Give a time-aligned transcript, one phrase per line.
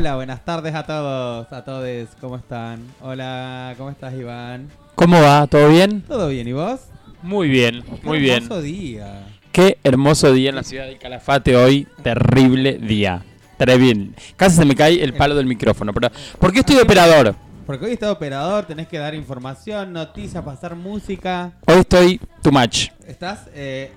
[0.00, 2.08] Hola, buenas tardes a todos, a todos.
[2.22, 2.86] ¿Cómo están?
[3.02, 4.70] Hola, ¿cómo estás, Iván?
[4.94, 5.46] ¿Cómo va?
[5.46, 6.00] ¿Todo bien?
[6.08, 6.48] ¿Todo bien?
[6.48, 6.80] ¿Y vos?
[7.20, 8.36] Muy bien, muy Qué bien.
[8.44, 9.26] hermoso día.
[9.52, 11.86] Qué hermoso día en la ciudad de Calafate hoy.
[12.02, 13.22] Terrible día.
[13.58, 14.12] Terrible.
[14.36, 15.92] Casi se me cae el palo del micrófono.
[15.92, 17.34] Pero, ¿Por qué estoy de operador?
[17.66, 21.52] Porque hoy está operador, tenés que dar información, noticias, pasar música.
[21.66, 22.88] Hoy estoy too much.
[23.06, 23.92] Estás eh,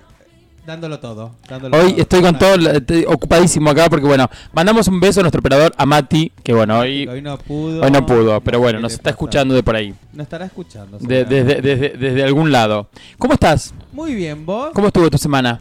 [0.66, 1.32] dándolo todo.
[1.48, 2.00] dándolo Hoy todo.
[2.02, 5.84] estoy con todo estoy ocupadísimo acá porque, bueno, mandamos un beso a nuestro operador, a
[5.86, 7.82] Mati, que bueno, hoy, Hoy no pudo.
[7.82, 9.10] hoy no pudo, pero bueno, nos está pasa.
[9.10, 9.94] escuchando de por ahí.
[10.12, 10.98] Nos estará escuchando.
[10.98, 12.88] De- desde, desde, desde algún lado.
[13.18, 13.74] ¿Cómo estás?
[13.92, 14.70] Muy bien, ¿vos?
[14.74, 15.60] ¿Cómo estuvo tu semana?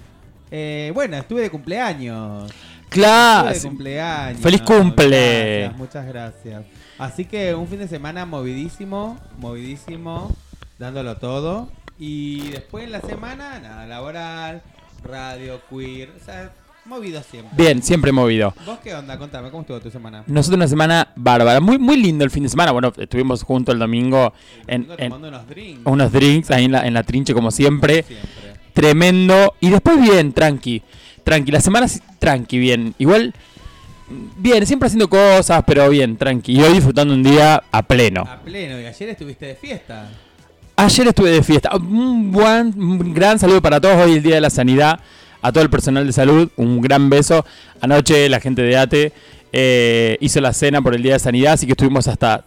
[0.51, 2.51] Eh, bueno, estuve de cumpleaños.
[2.89, 3.49] Claro.
[3.49, 4.41] Estuve de cumpleaños.
[4.41, 5.59] Feliz cumple.
[5.61, 6.63] Gracias, muchas gracias.
[6.99, 10.31] Así que un fin de semana movidísimo, movidísimo,
[10.77, 11.69] dándolo todo.
[11.99, 14.61] Y después en la semana, nada, laboral,
[15.03, 16.51] radio, queer, o sea,
[16.85, 17.51] movido siempre.
[17.55, 18.53] Bien, siempre movido.
[18.65, 19.17] ¿Vos qué onda?
[19.17, 20.23] Contame, ¿cómo estuvo tu semana?
[20.27, 22.71] Nosotros una semana bárbara, muy muy lindo el fin de semana.
[22.71, 24.33] Bueno, estuvimos juntos el domingo
[24.67, 25.81] en, Vengo en tomando unos drinks.
[25.85, 28.03] unos drinks ahí en la, en la trinche como siempre.
[28.03, 28.53] Siempre.
[28.73, 29.53] Tremendo.
[29.59, 30.81] Y después bien, tranqui.
[31.23, 31.51] Tranqui.
[31.51, 31.87] La semana
[32.19, 32.95] tranqui, bien.
[32.97, 33.33] Igual,
[34.37, 36.53] bien, siempre haciendo cosas, pero bien, tranqui.
[36.57, 38.21] Y hoy disfrutando un día a pleno.
[38.21, 40.09] A pleno, y ayer estuviste de fiesta.
[40.83, 41.69] Ayer estuve de fiesta.
[41.75, 43.95] Un, buen, un gran saludo para todos.
[44.05, 44.99] Hoy el Día de la Sanidad.
[45.41, 46.49] A todo el personal de salud.
[46.57, 47.45] Un gran beso.
[47.81, 49.13] Anoche la gente de ATE
[49.53, 51.53] eh, hizo la cena por el Día de Sanidad.
[51.53, 52.43] Así que estuvimos hasta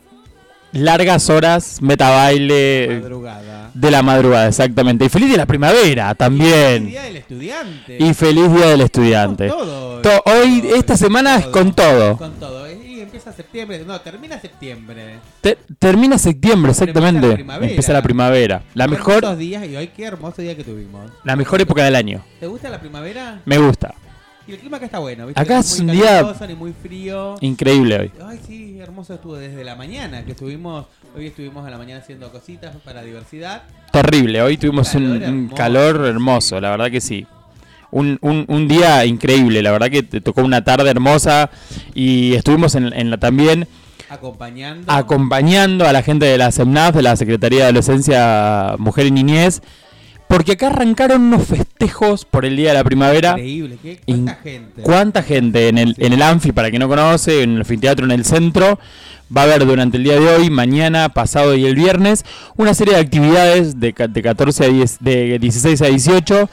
[0.73, 3.71] largas horas, meta baile Madrugada.
[3.73, 5.07] de la madrugada, exactamente.
[5.07, 6.87] Y feliz día de la primavera Feliz también.
[6.89, 7.97] Día del estudiante.
[7.99, 9.49] Y feliz día del estudiante.
[9.49, 12.17] Todo To- hoy, esta semana es con todo.
[12.19, 12.67] Con todo.
[13.17, 13.83] Empieza septiembre.
[13.87, 15.19] No, termina septiembre.
[15.41, 17.67] Te- termina septiembre, Empieza la exactamente.
[17.67, 18.63] Empieza la primavera.
[18.75, 21.11] La mejor, hermosos días y hoy qué hermoso día que tuvimos.
[21.25, 22.23] la mejor época del año.
[22.39, 23.41] ¿Te gusta la primavera?
[23.47, 23.95] Me gusta.
[24.47, 25.41] Y el clima acá está bueno, ¿viste?
[25.41, 27.37] Acá No es un día- ni muy frío.
[27.41, 28.13] Increíble hoy.
[28.25, 30.87] Ay, sí, hermoso estuvo desde la mañana, que estuvimos,
[31.17, 33.63] hoy estuvimos a la mañana haciendo cositas para diversidad.
[33.93, 34.43] Terrible.
[34.43, 36.09] Hoy tuvimos un, Calor un hermoso, calor sí.
[36.11, 37.27] hermoso, la verdad que sí.
[37.91, 41.51] Un, un- un día increíble, la verdad que te tocó una tarde hermosa
[41.95, 43.67] y estuvimos en, en la también
[44.09, 44.93] Acompañando.
[44.93, 49.63] acompañando a la gente de la SEMNAF, de la Secretaría de Adolescencia, Mujer y Niñez,
[50.29, 53.31] porque acá arrancaron unos festejos por el Día de la Primavera.
[53.31, 54.01] Increíble, ¿qué?
[54.05, 54.83] ¿cuánta gente?
[54.83, 56.05] ¿Cuánta gente en el, Sí.
[56.05, 58.79] en el Anfi, para quien no conoce, en el anfiteatro en el centro?
[59.35, 62.25] Va a haber durante el día de hoy, mañana, pasado y el viernes
[62.57, 66.49] una serie de actividades de, de 14 a 10, de 16 a 18,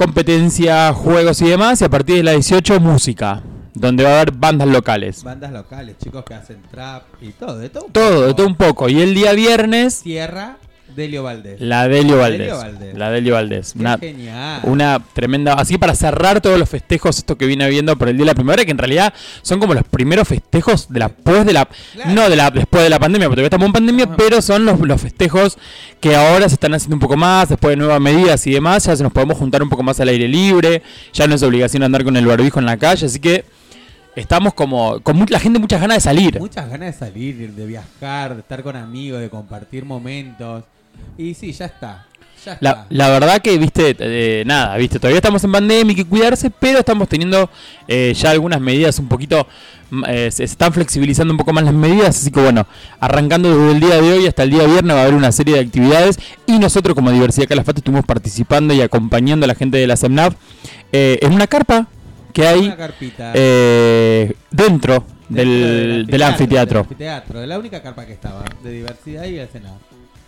[0.00, 3.42] competencia, juegos y demás, y a partir de las 18 música,
[3.74, 5.22] donde va a haber bandas locales.
[5.22, 7.84] Bandas locales, chicos que hacen trap y todo, de todo.
[7.84, 8.88] un Todo, de todo un poco.
[8.88, 10.56] Y el día viernes, Tierra,
[11.00, 11.60] Delio Valdés.
[11.60, 12.52] la Delio Valdés.
[12.94, 13.74] La Delio Valdés.
[13.76, 14.60] Una, genial.
[14.64, 15.54] una tremenda.
[15.54, 18.34] Así para cerrar todos los festejos, esto que viene habiendo por el Día de la
[18.34, 21.68] Primavera, que en realidad son como los primeros festejos de la, después de la.
[21.94, 22.10] Claro.
[22.12, 24.16] No de la después de la pandemia, porque todavía estamos en pandemia, Ajá.
[24.16, 25.56] pero son los, los festejos
[26.00, 28.84] que ahora se están haciendo un poco más, después de nuevas medidas y demás.
[28.84, 30.82] Ya se nos podemos juntar un poco más al aire libre,
[31.12, 33.44] ya no es obligación andar con el barbijo en la calle, así que
[34.16, 35.00] estamos como.
[35.00, 36.38] con la gente muchas ganas de salir.
[36.38, 40.64] Muchas ganas de salir, de viajar, de estar con amigos, de compartir momentos.
[41.16, 42.06] Y sí, ya está.
[42.44, 42.64] Ya está.
[42.64, 46.50] La, la verdad que, viste, eh, nada, viste, todavía estamos en pandemia, hay que cuidarse,
[46.50, 47.50] pero estamos teniendo
[47.86, 49.46] eh, ya algunas medidas un poquito,
[49.90, 52.66] mm, eh, se están flexibilizando un poco más las medidas, así que bueno,
[52.98, 55.56] arrancando desde el día de hoy hasta el día viernes va a haber una serie
[55.56, 59.86] de actividades y nosotros como Diversidad Calafate estuvimos participando y acompañando a la gente de
[59.86, 60.34] la SEMNAV
[60.92, 61.88] eh, en una carpa
[62.32, 62.74] que hay
[63.34, 66.80] eh, dentro del, del anfiteatro.
[66.80, 69.48] Del anfiteatro, de la única carpa que estaba, de diversidad y de.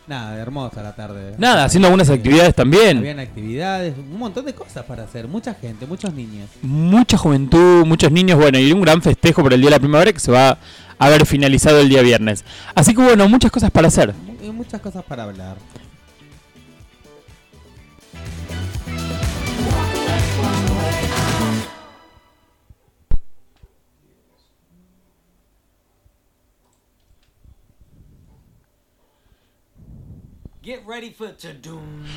[0.06, 1.34] Nada, hermosa la tarde.
[1.38, 2.98] Nada, haciendo algunas actividades también.
[2.98, 6.48] Habían actividades, un montón de cosas para hacer, mucha gente, muchos niños.
[6.60, 10.12] mucha juventud, muchos niños, bueno, y un gran festejo por el Día de la Primavera
[10.12, 10.58] que se va a
[10.98, 12.44] haber finalizado el día viernes.
[12.74, 14.12] Así que bueno, muchas cosas para hacer.
[14.42, 15.56] Y muchas cosas para hablar.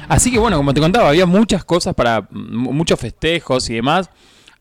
[0.07, 2.27] Así que bueno, como te contaba, había muchas cosas para mm,
[2.73, 4.09] muchos festejos y demás.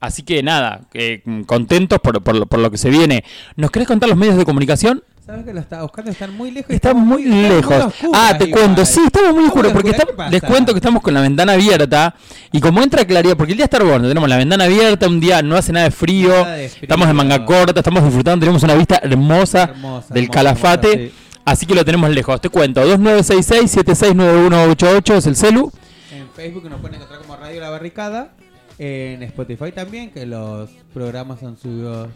[0.00, 3.24] Así que nada, eh, mm, contentos por, por lo- por lo que se viene.
[3.56, 5.02] ¿Nos querés contar los medios de comunicación?
[5.24, 6.10] ¿Sabes que lo estaba buscando?
[6.10, 6.70] Están muy lejos.
[6.70, 7.72] Está estamos muy lejos.
[7.86, 8.60] oscuras ah, te igual.
[8.64, 11.54] cuento, sí, estamos muy oscuros porque está- ¿qué les cuento que estamos con la ventana
[11.54, 12.14] abierta
[12.52, 15.40] y como entra claridad, porque el día está hermoso, tenemos la ventana abierta, un día
[15.40, 16.82] no hace nada de frío, Nada de frío.
[16.82, 21.08] estamos en manga corta, estamos disfrutando, tenemos una vista hermosa, Hermosa, del hermosa, Calafate, hermosa,
[21.16, 21.23] sí.
[21.44, 22.40] Así que lo tenemos lejos.
[22.40, 25.70] Te cuento, 2966-769188 es el celu.
[26.12, 28.32] En Facebook nos pueden encontrar como Radio La Barricada.
[28.78, 32.08] En Spotify también, que los programas son subidos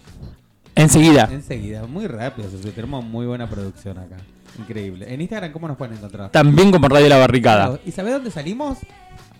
[0.74, 1.28] Enseguida.
[1.30, 1.86] enseguida.
[1.86, 2.72] Muy rápido, se sube.
[2.72, 4.16] tenemos muy buena producción acá.
[4.58, 5.06] Increíble.
[5.12, 6.30] En Instagram, ¿cómo nos pueden encontrar?
[6.30, 7.78] También como Radio La Barricada.
[7.86, 8.78] ¿Y sabés dónde salimos?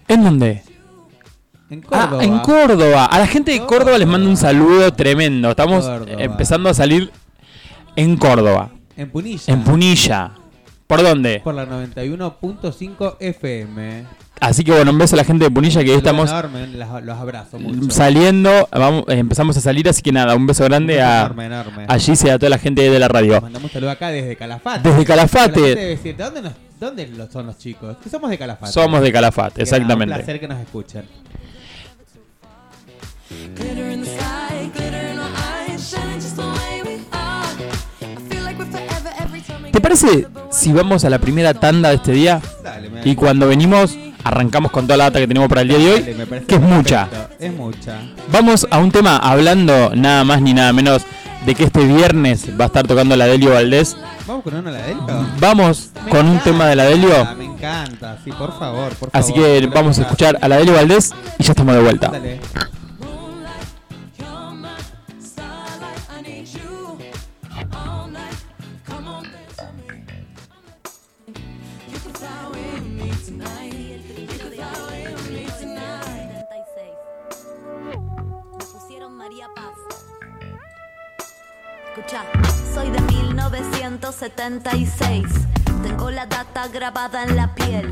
[0.07, 0.63] ¿En dónde?
[1.71, 2.25] En Ah, Córdoba.
[2.25, 3.05] en Córdoba.
[3.07, 5.51] A la gente de Córdoba les mando un saludo tremendo.
[5.51, 6.23] Estamos Córdoba.
[6.23, 7.11] empezando a salir
[7.97, 8.71] en Córdoba.
[8.99, 9.55] En Punilla.
[9.55, 10.33] En Punilla.
[10.87, 11.41] ¿Por dónde?
[11.45, 14.05] Por la 91.5 FM.
[14.41, 16.67] Así que bueno, un beso a la gente de Punilla que ahí Saludo estamos enorme,
[16.69, 17.91] las- los abrazo mucho.
[17.91, 18.69] saliendo.
[18.71, 21.47] Vamos, eh, empezamos a salir, así que nada, un beso grande Un beso a, enorme,
[21.47, 21.85] enorme.
[21.89, 23.41] a Gise y a toda la gente de la radio.
[23.41, 24.89] Mandamos saludo acá desde Calafate.
[24.89, 25.61] Desde Calafate.
[25.61, 27.97] debe decir, ¿de dónde, nos- dónde lo- son los chicos?
[28.03, 28.73] Que somos de Calafate.
[28.73, 30.15] Somos de Calafate, Que nada, Un exactamente.
[30.15, 31.05] placer que nos escuchen.
[40.01, 42.41] Parece si vamos a la primera tanda de este día?
[42.63, 45.93] Dale, Y cuando venimos, arrancamos con toda la data que tenemos para el día de
[45.93, 46.03] hoy,
[46.47, 47.09] que es mucha.
[47.39, 47.99] Es mucha.
[48.33, 51.03] Vamos a un tema hablando nada más ni nada menos
[51.47, 53.97] de que este viernes va a estar tocando la Delio Valdés.
[54.27, 55.07] ¿Vamos con una la Delio?
[55.41, 57.29] Vamos Me con un tema de la Delio.
[57.37, 59.47] Me encanta, sí, por favor, por Así favor.
[59.47, 60.35] que vamos a escuchar.
[60.35, 62.09] escuchar a la Delio Valdés y ya estamos de vuelta.
[62.09, 62.41] Dale.
[83.99, 85.27] 1976.
[85.83, 87.91] Tengo la data grabada en la piel.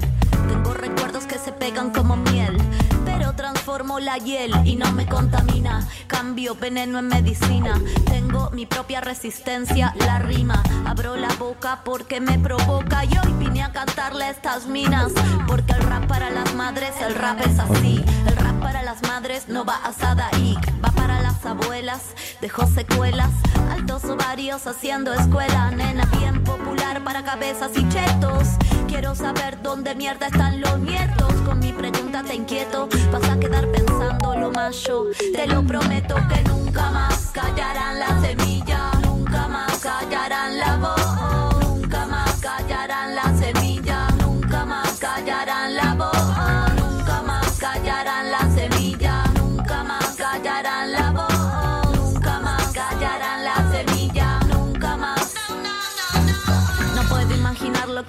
[0.49, 2.57] Tengo recuerdos que se pegan como miel.
[3.05, 5.87] Pero transformo la hiel y no me contamina.
[6.07, 7.81] Cambio veneno en medicina.
[8.07, 10.63] Tengo mi propia resistencia, la rima.
[10.85, 13.05] Abro la boca porque me provoca.
[13.05, 15.13] Y hoy vine a cantarle estas minas.
[15.49, 18.05] Porque el rap para las madres, el rap es así.
[18.27, 20.59] El rap para las madres no va a Sadaik.
[20.85, 22.03] Va para las abuelas,
[22.41, 23.31] dejó secuelas.
[23.71, 25.71] Altos ovarios haciendo escuela.
[25.71, 28.49] Nena bien popular para cabezas y chetos.
[28.89, 31.33] Quiero saber dónde mierda están los nietos.
[31.47, 32.89] Con mi pregunta te inquieto.
[33.13, 35.05] Vas a quedar pensando lo yo.
[35.33, 38.91] Te lo prometo que nunca más callarán la semilla.
[39.05, 41.46] Nunca más callarán la voz.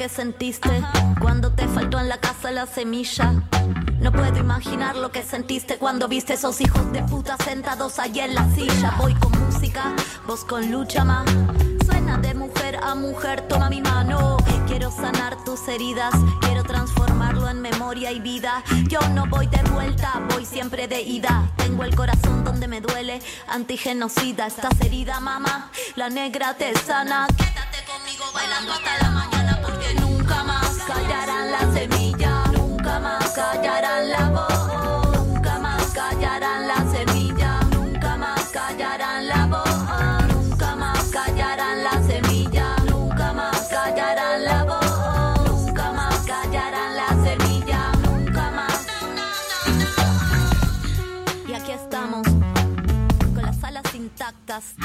[0.07, 0.69] Que sentiste
[1.19, 3.33] cuando te faltó en la casa la semilla.
[3.99, 8.33] No puedo imaginar lo que sentiste cuando viste esos hijos de puta sentados allí en
[8.33, 8.93] la silla.
[8.97, 9.93] Voy con música,
[10.25, 11.25] vos con lucha más.
[11.85, 14.37] Suena de mujer a mujer, toma mi mano.
[14.65, 18.63] Quiero sanar tus heridas, quiero transformarlo en memoria y vida.
[18.87, 21.51] Yo no voy de vuelta, voy siempre de ida.
[21.57, 24.47] Tengo el corazón donde me duele, antigenocida.
[24.47, 27.27] Estás herida, mamá, la negra te sana.
[27.35, 29.36] Quédate conmigo bailando hasta la mañana
[31.17, 32.43] callarán la semilla.
[32.53, 35.17] Nunca más callarán la voz.
[35.25, 37.59] Nunca más callarán la semilla.
[37.71, 39.69] Nunca más callarán la voz.
[40.33, 42.75] Nunca más callarán la semilla.
[42.89, 45.65] Nunca más callarán la voz.
[45.65, 47.91] Nunca más callarán la semilla.
[48.05, 48.85] Nunca más.
[51.47, 52.27] Y aquí estamos,
[53.33, 54.75] con las alas intactas.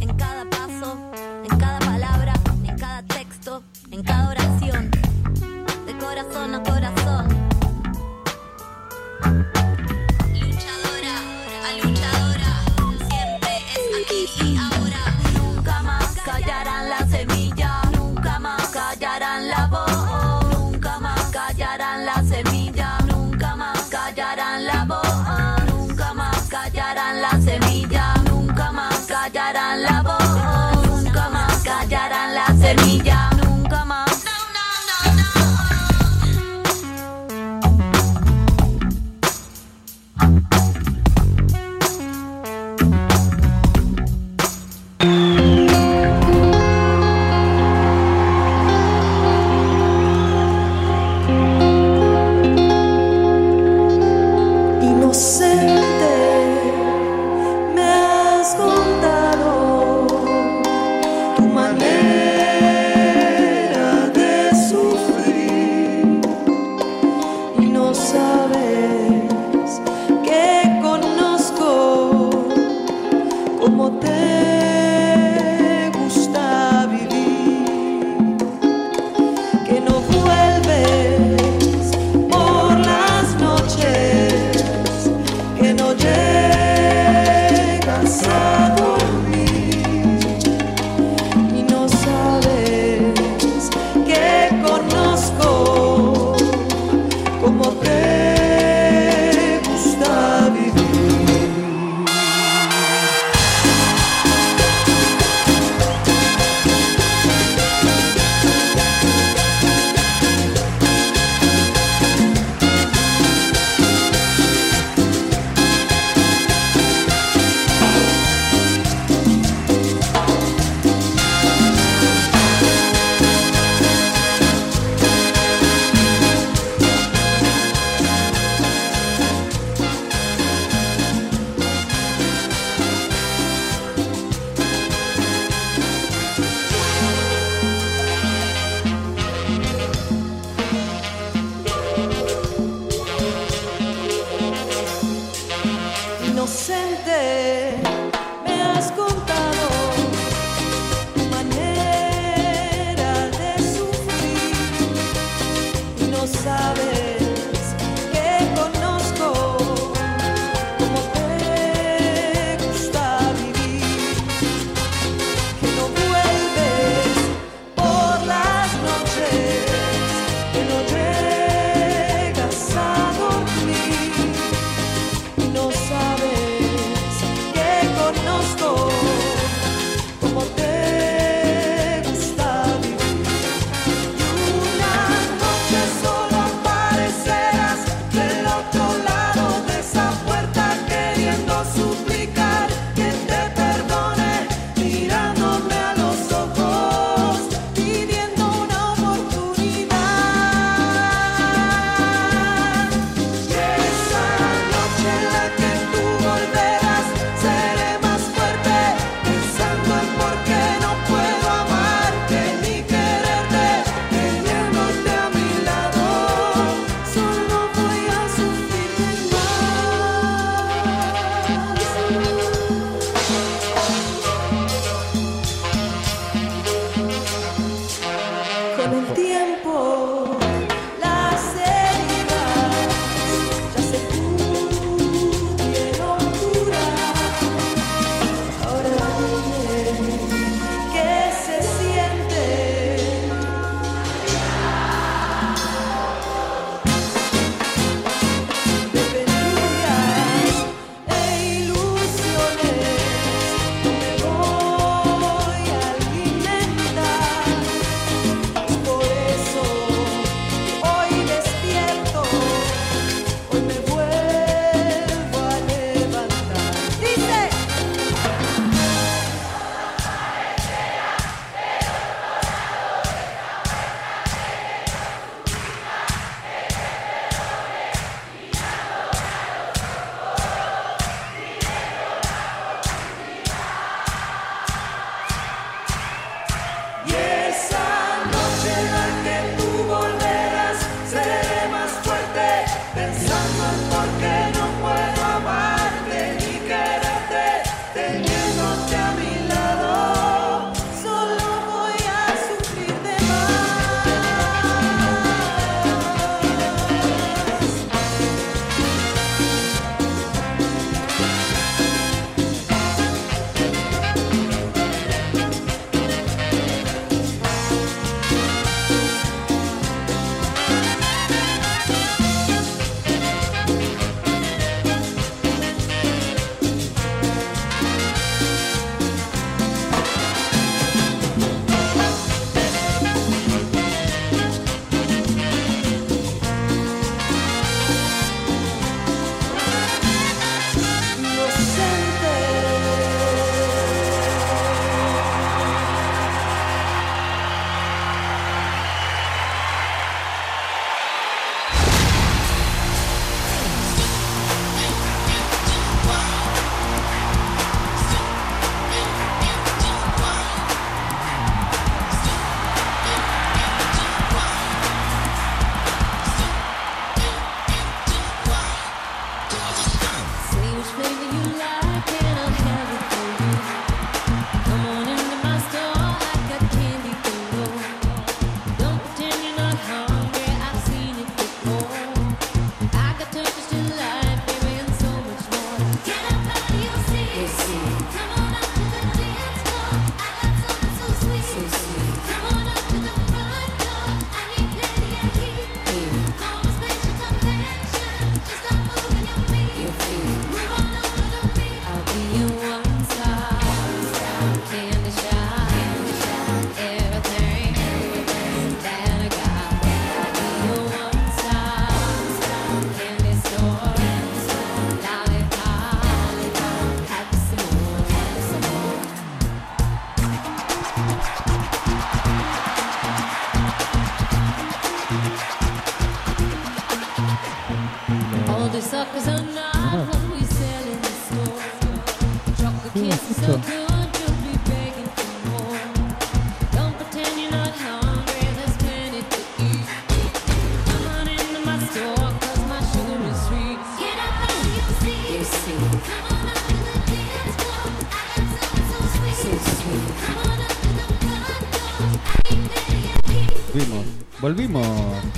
[0.00, 0.96] En cada paso,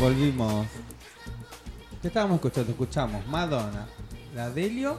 [0.09, 0.67] volvimos.
[2.01, 2.71] ¿Qué estábamos escuchando?
[2.71, 3.87] Escuchamos Madonna,
[4.35, 4.99] la Delio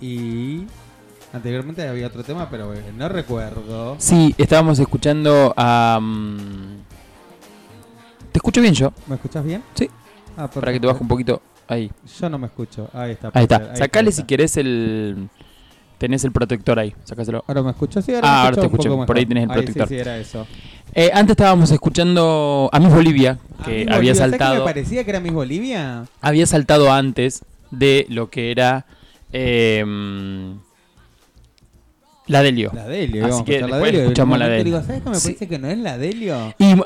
[0.00, 0.64] y
[1.32, 3.96] anteriormente había otro tema, pero eh, no recuerdo.
[3.98, 5.98] Sí, estábamos escuchando a.
[6.00, 6.80] mm,
[8.32, 8.92] ¿Te escucho bien yo?
[9.06, 9.62] ¿Me escuchas bien?
[9.74, 9.88] Sí.
[10.36, 11.40] Ah, Para que te baje un poquito.
[11.66, 11.90] Ahí.
[12.20, 12.88] Yo no me escucho.
[12.92, 13.30] Ahí está.
[13.32, 13.74] Ahí está.
[13.76, 15.28] Sacale si querés el.
[15.98, 16.94] Tenés el protector ahí.
[17.04, 17.44] Sacáselo.
[17.46, 18.90] Ahora me escucho, sí, ahora Ah, me ahora te escucho un escucho.
[18.96, 19.28] poco Por ahí mejor.
[19.28, 19.88] tenés el Ahí protector.
[19.88, 20.46] Sí, sí, era eso.
[20.94, 24.54] Eh, antes estábamos escuchando a Miss Bolivia, que Ah, Miss había Bolivia, ¿sabes qué saltado.
[24.56, 26.04] me parecía que era Miss Bolivia?
[26.20, 28.86] había saltado antes de lo que era
[29.32, 29.84] eh,
[32.26, 32.70] la Delio.
[32.74, 33.26] La Delio.
[33.26, 34.64] Así que escuchar la después Delio, escuchamos la Delio.
[34.64, 35.28] Digo, ¿sabes qué me Sí.
[35.28, 36.54] parece que no es la Delio?
[36.58, 36.82] Y mm,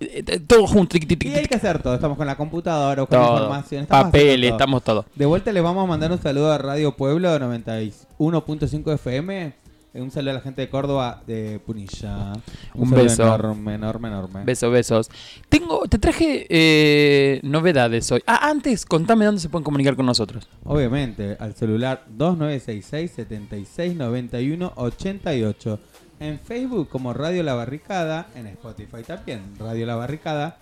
[0.00, 0.96] eh, todo junto.
[0.96, 1.00] Y
[1.34, 1.94] hay que hacer todo.
[1.94, 3.36] Estamos con la computadora, buscando todo.
[3.42, 3.82] información.
[3.82, 4.56] Estamos Papeles, todo.
[4.58, 5.04] estamos todo.
[5.14, 9.52] De vuelta les vamos a mandar un saludo a Radio Pueblo 91.5 FM.
[9.96, 12.34] Eh, Un saludo a la gente de Córdoba de Punilla.
[12.74, 13.22] Un beso.
[13.22, 14.44] Enorme, enorme, enorme.
[14.44, 15.10] Besos, besos.
[15.48, 18.22] Tengo, te traje eh, novedades hoy.
[18.26, 20.48] Ah, antes, contame dónde se pueden comunicar con nosotros.
[20.64, 25.80] Obviamente, al celular 2966 7691 88.
[26.20, 28.26] En Facebook como Radio La Barricada.
[28.34, 30.58] En Spotify también, Radio La Barricada.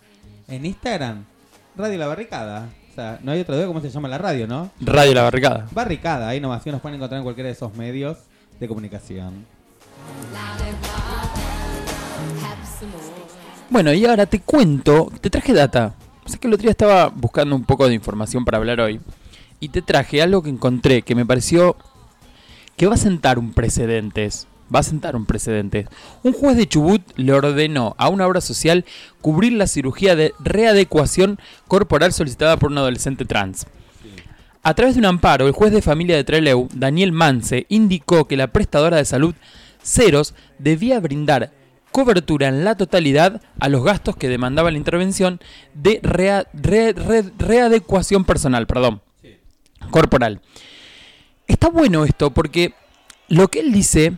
[0.47, 1.25] En Instagram,
[1.77, 2.69] Radio La Barricada.
[2.93, 4.71] O sea, no hay otro día cómo se llama la radio, ¿no?
[4.81, 5.67] Radio La Barricada.
[5.73, 8.19] Barricada, ahí nomás, nos pueden encontrar en cualquiera de esos medios
[8.61, 9.47] de comunicación.
[13.71, 15.95] Bueno, y ahora te cuento, te traje data.
[16.25, 19.01] O sea que el otro día estaba buscando un poco de información para hablar hoy.
[19.61, 21.77] Y te traje algo que encontré que me pareció
[22.77, 24.47] que va a sentar un precedentes.
[24.75, 25.87] Va a sentar un precedente.
[26.23, 28.85] Un juez de Chubut le ordenó a una obra social
[29.21, 31.39] cubrir la cirugía de readecuación
[31.69, 33.67] corporal solicitada por un adolescente trans.
[34.65, 38.37] A través de un amparo, el juez de familia de Trelew, Daniel Mance, indicó que
[38.37, 39.35] la prestadora de salud
[39.83, 41.53] Ceros debía brindar
[41.93, 45.39] cobertura en la totalidad a los gastos que demandaba la intervención
[45.75, 49.03] de rea- re- re- readecuación personal, perdón,
[49.91, 50.41] corporal.
[51.47, 52.73] Está bueno esto porque
[53.29, 54.15] lo que él dice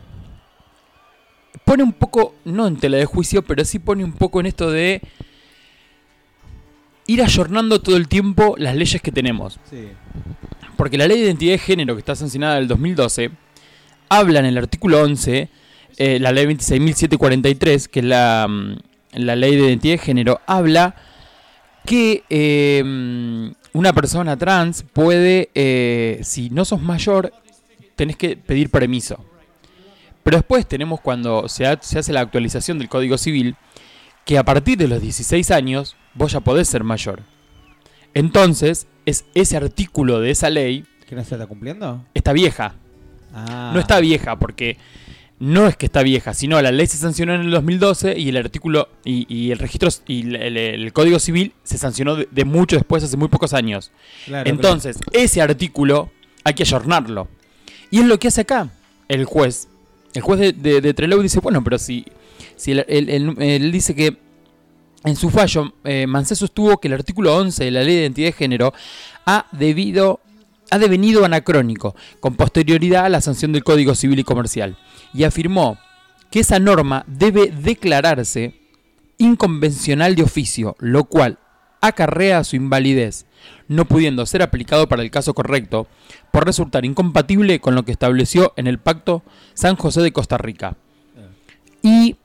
[1.64, 4.70] pone un poco, no en tela de juicio, pero sí pone un poco en esto
[4.70, 5.02] de
[7.06, 9.58] ir ayornando todo el tiempo las leyes que tenemos.
[9.70, 9.88] Sí.
[10.76, 13.30] Porque la ley de identidad de género que está sancionada del 2012
[14.08, 15.48] habla en el artículo 11,
[15.98, 18.76] eh, la ley 26.743, que es la, mm,
[19.14, 20.94] la ley de identidad de género, habla
[21.84, 27.32] que eh, mm, una persona trans puede, eh, si no sos mayor,
[27.94, 29.24] tenés que pedir permiso.
[30.22, 33.54] Pero después tenemos cuando se, ha- se hace la actualización del Código Civil,
[34.24, 37.22] que a partir de los 16 años vos ya podés ser mayor.
[38.14, 42.04] Entonces, es ese artículo de esa ley ¿Que no se está cumpliendo?
[42.14, 42.74] está vieja.
[43.34, 43.70] Ah.
[43.74, 44.76] No está vieja porque
[45.38, 48.38] no es que está vieja, sino la ley se sancionó en el 2012 y el
[48.38, 52.44] artículo y, y el registro y el, el- el Código Civil se sancionó de, de
[52.46, 53.92] mucho después, hace muy pocos años.
[54.24, 56.10] Claro, Entonces, ese artículo
[56.42, 57.28] hay que ayornarlo.
[57.90, 58.70] Y es lo que hace acá
[59.08, 59.68] el juez.
[60.14, 62.06] El juez de, de, de Trelew dice, bueno, pero si,
[62.56, 64.16] si él dice que
[65.04, 68.32] en su fallo, eh, sostuvo que el artículo 11 de la Ley de Identidad de
[68.32, 68.74] Género
[69.24, 70.20] ha debido
[70.70, 74.76] ha devenido anacrónico con posterioridad a la sanción del Código Civil y Comercial
[75.14, 75.78] y afirmó
[76.30, 78.54] que esa norma debe declararse
[79.18, 81.38] inconvencional de oficio, lo cual
[81.80, 83.26] acarrea su invalidez,
[83.68, 85.86] no pudiendo ser aplicado para el caso correcto,
[86.32, 89.22] por resultar incompatible con lo que estableció en el Pacto
[89.54, 90.76] San José de Costa Rica.
[91.82, 92.16] Y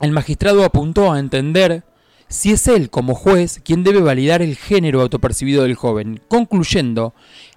[0.00, 1.82] el magistrado apuntó a entender
[2.28, 7.14] si es él como juez quien debe validar el género autopercibido del joven, concluyendo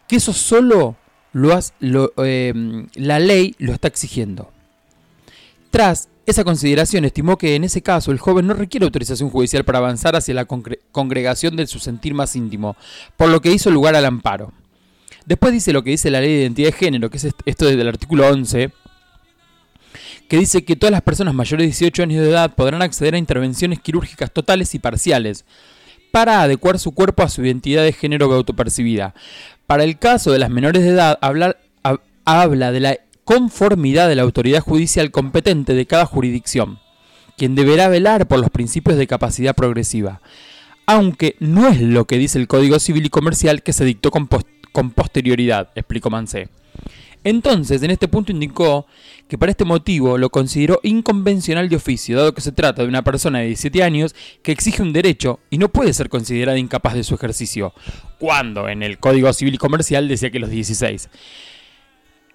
[0.07, 0.95] que eso solo
[1.33, 2.53] lo has- lo, eh,
[2.95, 4.51] la ley lo está exigiendo.
[5.71, 9.77] Tras esa consideración, estimó que en ese caso el joven no requiere autorización judicial para
[9.79, 12.75] avanzar hacia la congregación de su sentir más íntimo,
[13.15, 14.51] por lo que hizo lugar al amparo.
[15.25, 17.65] Después dice lo que dice la ley de identidad de género, que es est- esto
[17.65, 18.71] desde el artículo 11,
[20.27, 23.17] que dice que todas las personas mayores de 18 años de edad podrán acceder a
[23.17, 25.45] intervenciones quirúrgicas totales y parciales
[26.11, 29.13] para adecuar su cuerpo a su identidad de género autopercibida.
[29.65, 34.61] Para el caso de las menores de edad, habla de la conformidad de la autoridad
[34.61, 36.79] judicial competente de cada jurisdicción,
[37.37, 40.21] quien deberá velar por los principios de capacidad progresiva,
[40.85, 44.29] aunque no es lo que dice el Código Civil y Comercial que se dictó con,
[44.71, 46.49] con posterioridad, explicó Mancé.
[47.23, 48.87] Entonces, en este punto indicó
[49.27, 53.03] que para este motivo lo consideró inconvencional de oficio, dado que se trata de una
[53.03, 57.03] persona de 17 años que exige un derecho y no puede ser considerada incapaz de
[57.03, 57.73] su ejercicio,
[58.19, 61.09] cuando en el Código Civil y Comercial decía que los 16.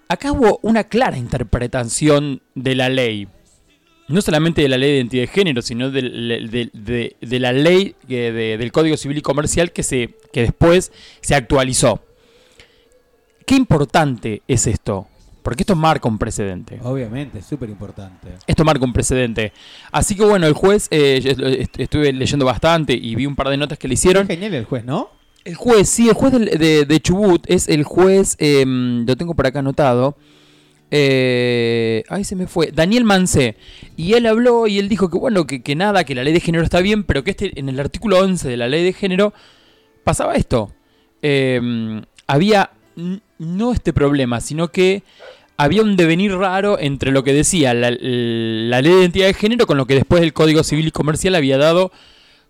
[0.07, 3.27] Acá hubo una clara interpretación de la ley,
[4.07, 6.01] no solamente de la ley de identidad de género, sino de,
[7.21, 12.03] de- la ley del Código Civil y Comercial que, se, que después se actualizó.
[13.47, 15.07] Qué importante es esto,
[15.43, 16.79] porque esto marca un precedente.
[16.83, 18.29] Obviamente, es súper importante.
[18.47, 19.53] Esto marca un precedente.
[19.91, 21.19] Así que bueno, el juez, eh,
[21.59, 24.25] est- estuve leyendo bastante y vi un par de notas que le hicieron.
[24.25, 25.09] Genial el juez, ¿no?
[25.45, 29.45] El juez, sí, el juez de, de Chubut es el juez, eh, lo tengo por
[29.45, 30.17] acá anotado.
[30.95, 32.71] Eh, ahí se me fue.
[32.71, 33.57] Daniel Mancé.
[33.97, 36.39] Y él habló y él dijo que bueno, que, que nada, que la ley de
[36.39, 39.33] género está bien, pero que este, en el artículo 11 de la ley de género
[40.03, 40.71] pasaba esto.
[41.21, 42.69] Eh, había
[43.39, 45.03] no este problema, sino que
[45.57, 49.67] había un devenir raro entre lo que decía la, la ley de identidad de género
[49.67, 51.91] con lo que después el Código Civil y Comercial había dado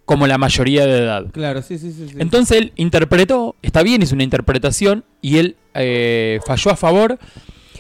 [0.06, 1.26] como la mayoría de edad.
[1.32, 2.08] Claro, sí, sí, sí.
[2.10, 2.15] sí.
[2.19, 7.19] Entonces él interpretó, está bien, hizo una interpretación y él eh, falló a favor.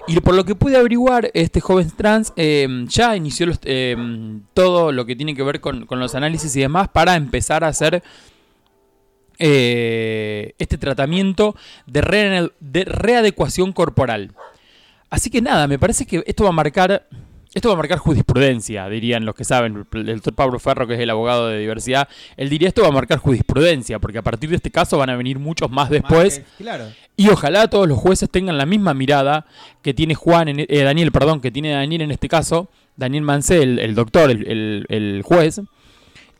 [0.07, 3.95] Y por lo que pude averiguar, este joven trans eh, ya inició los- eh,
[4.53, 7.67] todo lo que tiene que ver con, con los análisis y demás para empezar a
[7.67, 8.03] hacer
[9.39, 14.31] eh, este tratamiento de, re- de readecuación corporal.
[15.09, 17.07] Así que nada, me parece que esto va a marcar.
[17.53, 19.85] Esto va a marcar jurisprudencia, dirían los que saben.
[19.93, 22.91] El doctor Pablo Ferro, que es el abogado de diversidad, él diría esto va a
[22.91, 26.41] marcar jurisprudencia, porque a partir de este caso van a venir muchos más después.
[26.57, 26.85] claro.
[27.15, 29.45] Y ojalá todos los jueces tengan la misma mirada
[29.83, 33.61] que tiene Juan, en- eh, Daniel, perdón, que tiene Daniel en este caso, Daniel Mancé,
[33.61, 35.61] el, el doctor, el, el- el juez,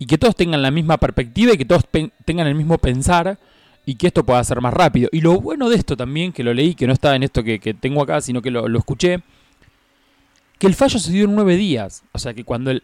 [0.03, 1.85] y que todos tengan la misma perspectiva y que todos
[2.25, 3.39] tengan el mismo pensar
[3.85, 5.07] y que esto pueda ser más rápido.
[5.13, 7.57] Y lo bueno de esto también, que lo leí, que no está en esto que,
[7.57, 9.23] que tengo acá, sino que lo, lo escuché,
[10.59, 12.03] que el fallo se dio en nueve días.
[12.11, 12.83] O sea que cuando, el,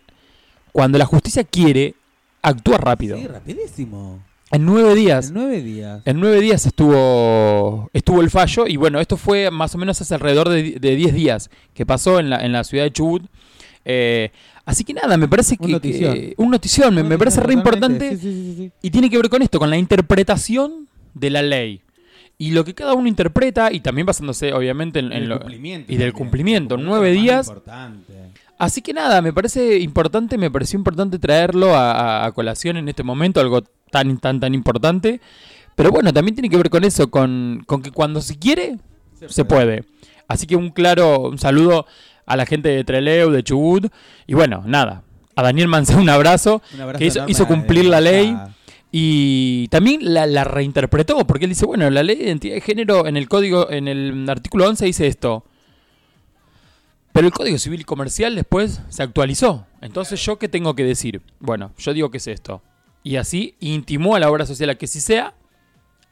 [0.72, 1.94] cuando la justicia quiere,
[2.42, 3.18] actúa rápido.
[3.18, 4.24] Sí, rapidísimo.
[4.50, 5.28] En nueve días.
[5.28, 6.02] En nueve días.
[6.06, 10.16] En nueve días estuvo, estuvo el fallo y bueno, esto fue más o menos hace
[10.16, 13.26] alrededor de, de 10 días que pasó en la, en la ciudad de Chubut.
[13.86, 14.32] Eh,
[14.66, 15.66] así que nada, me parece que...
[15.66, 16.14] Un notición.
[16.14, 18.72] que- un notición, me, me parece re importante Sí, sí, sí, sí.
[18.82, 21.82] y tiene que ver con esto, con la interpretación de la ley.
[22.38, 25.40] Y lo que cada uno interpreta y también basándose obviamente en, Y en del lo...
[25.40, 27.48] cumplimiento y del cumplimiento, nueve días.
[27.48, 28.14] Importante.
[28.58, 32.88] Así que nada, me parece importante, me pareció importante traerlo a, a- a colación en
[32.90, 33.62] este momento, algo
[33.92, 35.20] tan, tan, tan importante.
[35.76, 38.78] Pero bueno, también tiene que ver con eso, con, con que cuando se quiere,
[39.28, 39.84] se puede.
[40.28, 41.88] Así que un claro, un saludo
[42.30, 43.92] a la gente de Treleu, de Chubut.
[44.26, 45.04] Y bueno, nada,
[45.36, 48.38] a Daniel Mancé un abrazo, Un abrazo que hizo, cumplir la ley.
[48.92, 53.06] Y también la, la reinterpretó, porque él dice, bueno, la ley de identidad de género
[53.06, 55.44] en el código, en el artículo 11 dice esto.
[57.14, 59.66] Pero el Código Civil y Comercial después se actualizó.
[59.82, 61.22] Entonces, ¿yo qué tengo que decir?
[61.40, 62.62] Bueno, yo digo que es esto.
[63.04, 65.34] Y así intimó a la obra social a que si sea.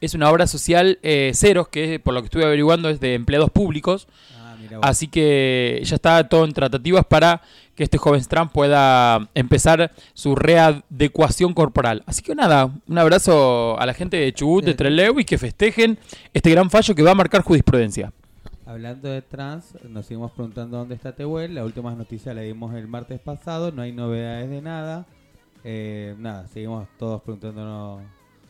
[0.00, 3.50] Es una obra social eh, ceros, que por lo que estuve averiguando es de empleados
[3.50, 4.06] públicos.
[4.36, 4.37] Ah.
[4.82, 7.42] Así que ya está todo en tratativas para
[7.74, 12.02] que este joven Trump pueda empezar su readecuación corporal.
[12.06, 15.98] Así que nada, un abrazo a la gente de Chubut, de Trelew y que festejen
[16.34, 18.12] este gran fallo que va a marcar jurisprudencia.
[18.66, 21.54] Hablando de trans, nos seguimos preguntando dónde está Tehuel.
[21.54, 25.06] La última noticia la dimos el martes pasado, no hay novedades de nada.
[25.64, 28.02] Eh, nada, seguimos todos preguntándonos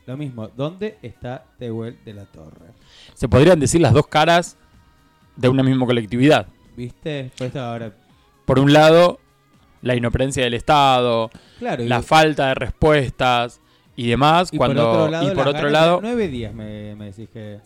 [0.07, 0.49] lo mismo.
[0.49, 2.73] ¿Dónde está Tehuel de la Torre?
[3.15, 4.57] Se podrían decir las dos caras
[5.39, 6.49] de una misma colectividad.
[6.77, 7.31] ¿Viste?
[7.39, 7.93] Por eso ahora.
[8.45, 9.21] Por un lado,
[9.83, 13.61] la inoperencia del Estado, Claro, y, la falta de respuestas
[13.97, 17.07] y demás, y cuando por otro lado, y por otro lado Nueve días me, me
[17.07, 17.59] decís que.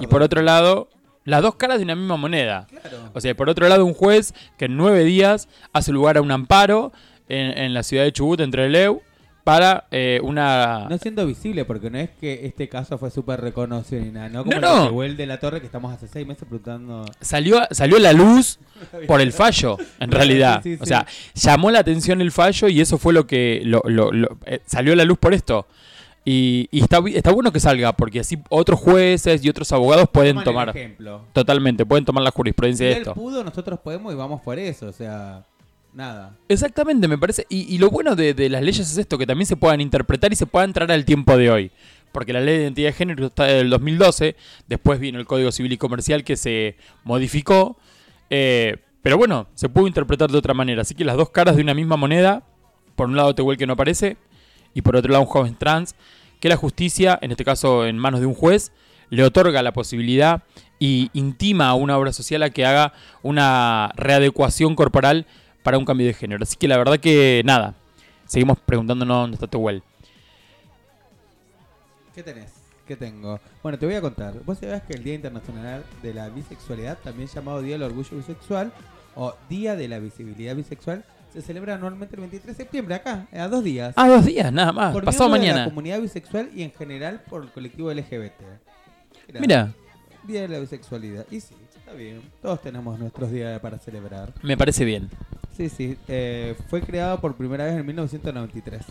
[0.00, 0.88] y por otro lado
[1.24, 2.66] las dos caras de una misma moneda.
[2.70, 3.10] Claro.
[3.12, 6.30] O sea, por otro lado, un juez que en nueve días hace lugar a un
[6.30, 6.90] amparo
[7.28, 9.02] en, en la ciudad de Chubut, entre Leu,
[9.48, 10.86] para eh, una...
[10.90, 14.44] No siendo visible, porque no es que este caso fue súper reconocido ni nada, ¿no?
[14.44, 14.84] Como No, el no.
[14.88, 17.06] Tehuel de la Torre, que estamos hace seis meses preguntando.
[17.22, 18.58] Salió, salió la luz
[19.06, 20.60] por el fallo, en realidad.
[20.62, 20.88] Sí, sí, O sí.
[20.90, 24.60] sea, llamó la atención el fallo y eso fue lo que lo- lo- lo- eh,
[24.66, 25.66] salió la luz por esto.
[26.26, 30.34] Y, y está, está bueno que salga, porque así otros jueces y otros abogados pueden
[30.34, 30.68] Toman el tomar...
[30.76, 31.24] ejemplo.
[31.32, 33.14] Totalmente, pueden tomar la Si jurisprudencia de él esto.
[33.14, 35.42] pudo, nosotros podemos y vamos por eso, o sea,
[35.98, 36.38] nada.
[36.48, 37.44] Exactamente, me parece.
[37.50, 40.36] Y, y lo bueno de, las leyes es esto, que también se puedan interpretar y
[40.36, 41.70] se puedan entrar al tiempo de hoy.
[42.12, 44.34] Porque la ley de identidad de género está del 2012,
[44.66, 47.76] después vino el Código Civil y Comercial que se modificó.
[48.30, 50.82] eh, pero bueno, se pudo interpretar de otra manera.
[50.82, 52.42] Así que las dos caras de una misma moneda,
[52.96, 54.16] por un lado Tehuel que no aparece,
[54.74, 55.94] y por otro lado un joven trans,
[56.40, 58.72] que la justicia, en este caso en manos de un juez,
[59.10, 60.42] le otorga la posibilidad
[60.78, 65.26] y intima a una obra social a que haga una readecuación corporal
[65.68, 66.42] para un cambio de género.
[66.42, 67.74] Así que la verdad que nada,
[68.24, 69.82] seguimos preguntándonos dónde está Tehuel.
[72.14, 72.54] ¿Qué tenés?
[72.86, 73.38] ¿Qué tengo?
[73.62, 74.32] Bueno, te voy a contar.
[74.46, 78.72] Vos sabés que el Día Internacional de la Bisexualidad, también llamado Día del Orgullo Bisexual
[79.14, 81.04] o Día de la Visibilidad Bisexual,
[81.34, 83.92] se celebra anualmente el 23 de septiembre, acá, a dos días.
[83.94, 84.94] Ah, dos días, nada más.
[84.94, 85.64] por Pasado miembros de mañana.
[85.66, 88.40] la comunidad bisexual y en general por el colectivo LGBT.
[89.38, 89.74] Mira,
[90.26, 91.26] Día de la Bisexualidad.
[91.30, 92.22] Y sí, está bien.
[92.40, 94.32] Todos tenemos nuestros días para celebrar.
[94.40, 95.10] me parece bien.
[95.58, 95.98] Sí, sí.
[96.08, 98.82] eh, fue creado por primera vez en 1993.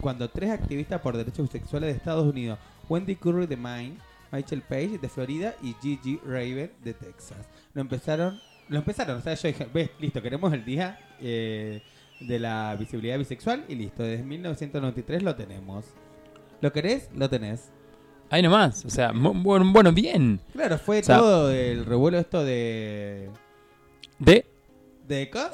[0.00, 3.96] Cuando tres activistas por derechos bisexuales de Estados Unidos, Wendy Curry de Maine,
[4.30, 7.38] Michael Page de Florida y Gigi Raven de Texas,
[7.74, 8.38] lo empezaron,
[8.68, 11.80] lo empezaron, o sea, yo dije, ves, listo, queremos el día eh,
[12.20, 15.84] de la visibilidad bisexual y listo, desde 1993 lo tenemos.
[16.60, 17.08] ¿Lo querés?
[17.16, 17.70] Lo tenés.
[18.30, 18.84] Ahí nomás.
[18.84, 20.40] O sea, bueno, bueno, bien.
[20.52, 23.30] Claro, fue O sea- todo el revuelo esto de...
[24.18, 24.44] De.
[25.08, 25.50] ¿De cosa?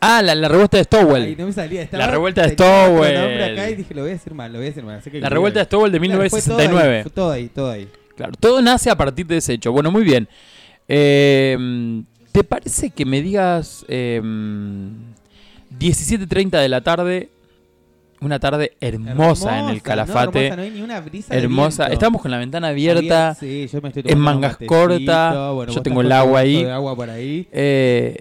[0.00, 1.36] Ah, la, la revuelta de Ay, Stowell.
[1.38, 1.88] no me salía.
[1.92, 3.16] La revuelta de Stowell.
[3.42, 4.98] acá y dije, lo voy a decir mal, lo voy a decir mal.
[4.98, 7.10] así que La revuelta de Stowell de Claro, fue todo ahí, 1969.
[7.14, 7.88] todo ahí, todo ahí.
[8.16, 9.72] Claro, todo nace a partir de ese hecho.
[9.72, 10.28] Bueno, muy bien.
[10.88, 17.30] Eh, ¿Te parece que me digas eh, 17.30 de la tarde?
[18.20, 20.46] Una tarde hermosa, en el no, Calafate.
[20.46, 21.84] hermosa, no hay ni una brisa de hermosa.
[21.84, 21.92] viento.
[21.94, 23.34] Estamos con la ventana abierta.
[23.38, 26.64] Sí, yo me estoy en mangas cortas, bueno, yo tengo el agua ahí.
[26.64, 27.46] de agua por ahí.
[27.52, 28.18] Eh,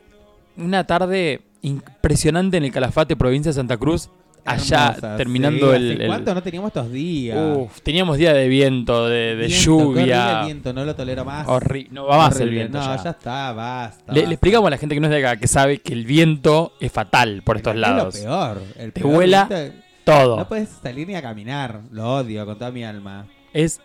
[0.57, 4.09] una tarde impresionante en el Calafate, provincia de Santa Cruz.
[4.45, 5.75] Allá, Hermosa, terminando sí.
[5.75, 5.91] el...
[5.91, 7.37] ¿Hace el- ¿Cuánto no teníamos estos días?
[7.57, 10.43] Uf, teníamos día de viento, de, de Viento, lluvia.
[10.45, 11.45] viento, no lo tolero más.
[11.49, 11.89] Horrible.
[11.91, 12.77] No va más el viento.
[12.77, 13.03] No, ya.
[13.03, 14.03] ya, está, basta.
[14.07, 14.33] Le, le basta.
[14.35, 16.89] explicamos a la gente que no es de acá, que sabe que el viento es
[16.93, 18.15] fatal por estos Es lados.
[18.19, 18.61] lo peor.
[18.77, 20.37] El Te peor vuela viento- Todo.
[20.37, 21.81] No puedes salir ni a caminar.
[21.91, 23.27] Lo odio con toda mi alma.
[23.53, 23.79] Es,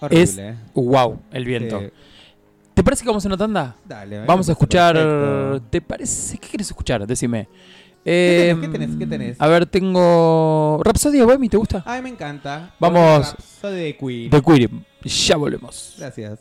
[0.00, 0.48] Horrible.
[0.50, 1.80] es wow el viento.
[1.80, 1.86] Sí.
[2.74, 3.76] ¿Te parece que vamos a una tanda?
[3.84, 4.94] Dale, me Vamos a escuchar.
[4.96, 5.66] perfecto.
[5.70, 6.38] ¿Te parece?
[6.38, 7.06] ¿Qué quieres escuchar?
[7.06, 7.48] Decime.
[8.04, 8.66] ¿Qué Eh, tenés?
[8.66, 8.96] ¿Qué tenés?
[8.98, 9.40] ¿Qué tenés?
[9.40, 10.80] A ver, tengo.
[10.84, 11.82] Rhapsody Bohemia, ¿te gusta?
[11.86, 12.74] Ay, me encanta.
[12.80, 13.34] Vamos.
[13.60, 14.30] Soy de Queen.
[14.30, 14.70] The Queer.
[15.04, 15.94] Ya volvemos.
[15.98, 16.40] Gracias.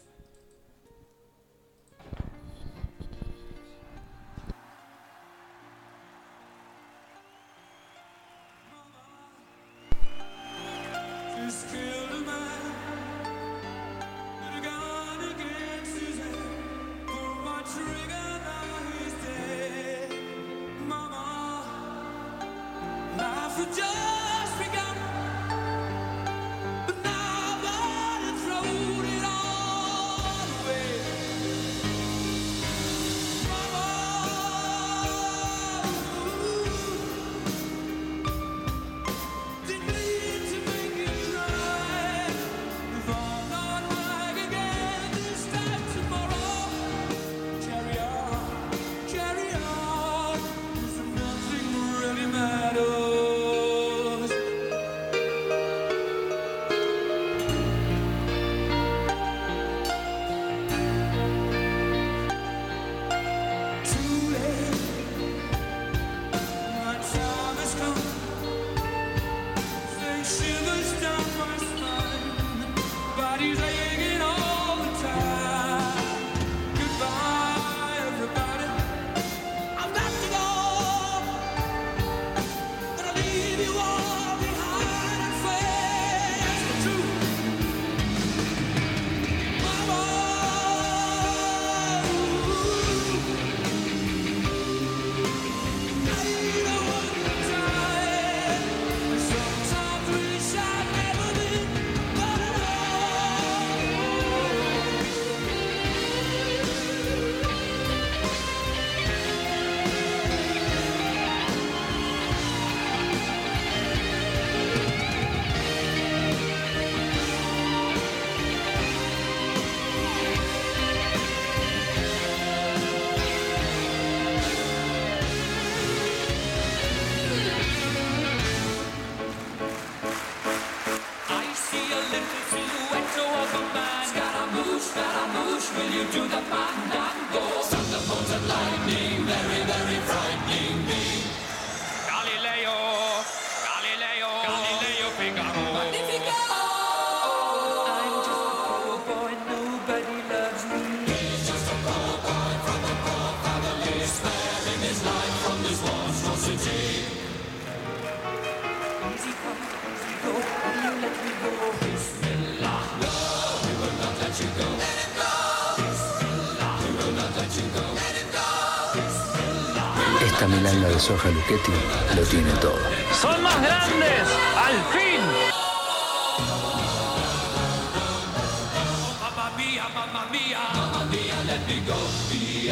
[170.47, 171.71] Milanga de soja Luchetti
[172.15, 172.79] lo tiene todo.
[173.21, 174.27] ¡Son más grandes!
[174.58, 175.53] ¡Al fin!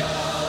[0.01, 0.40] So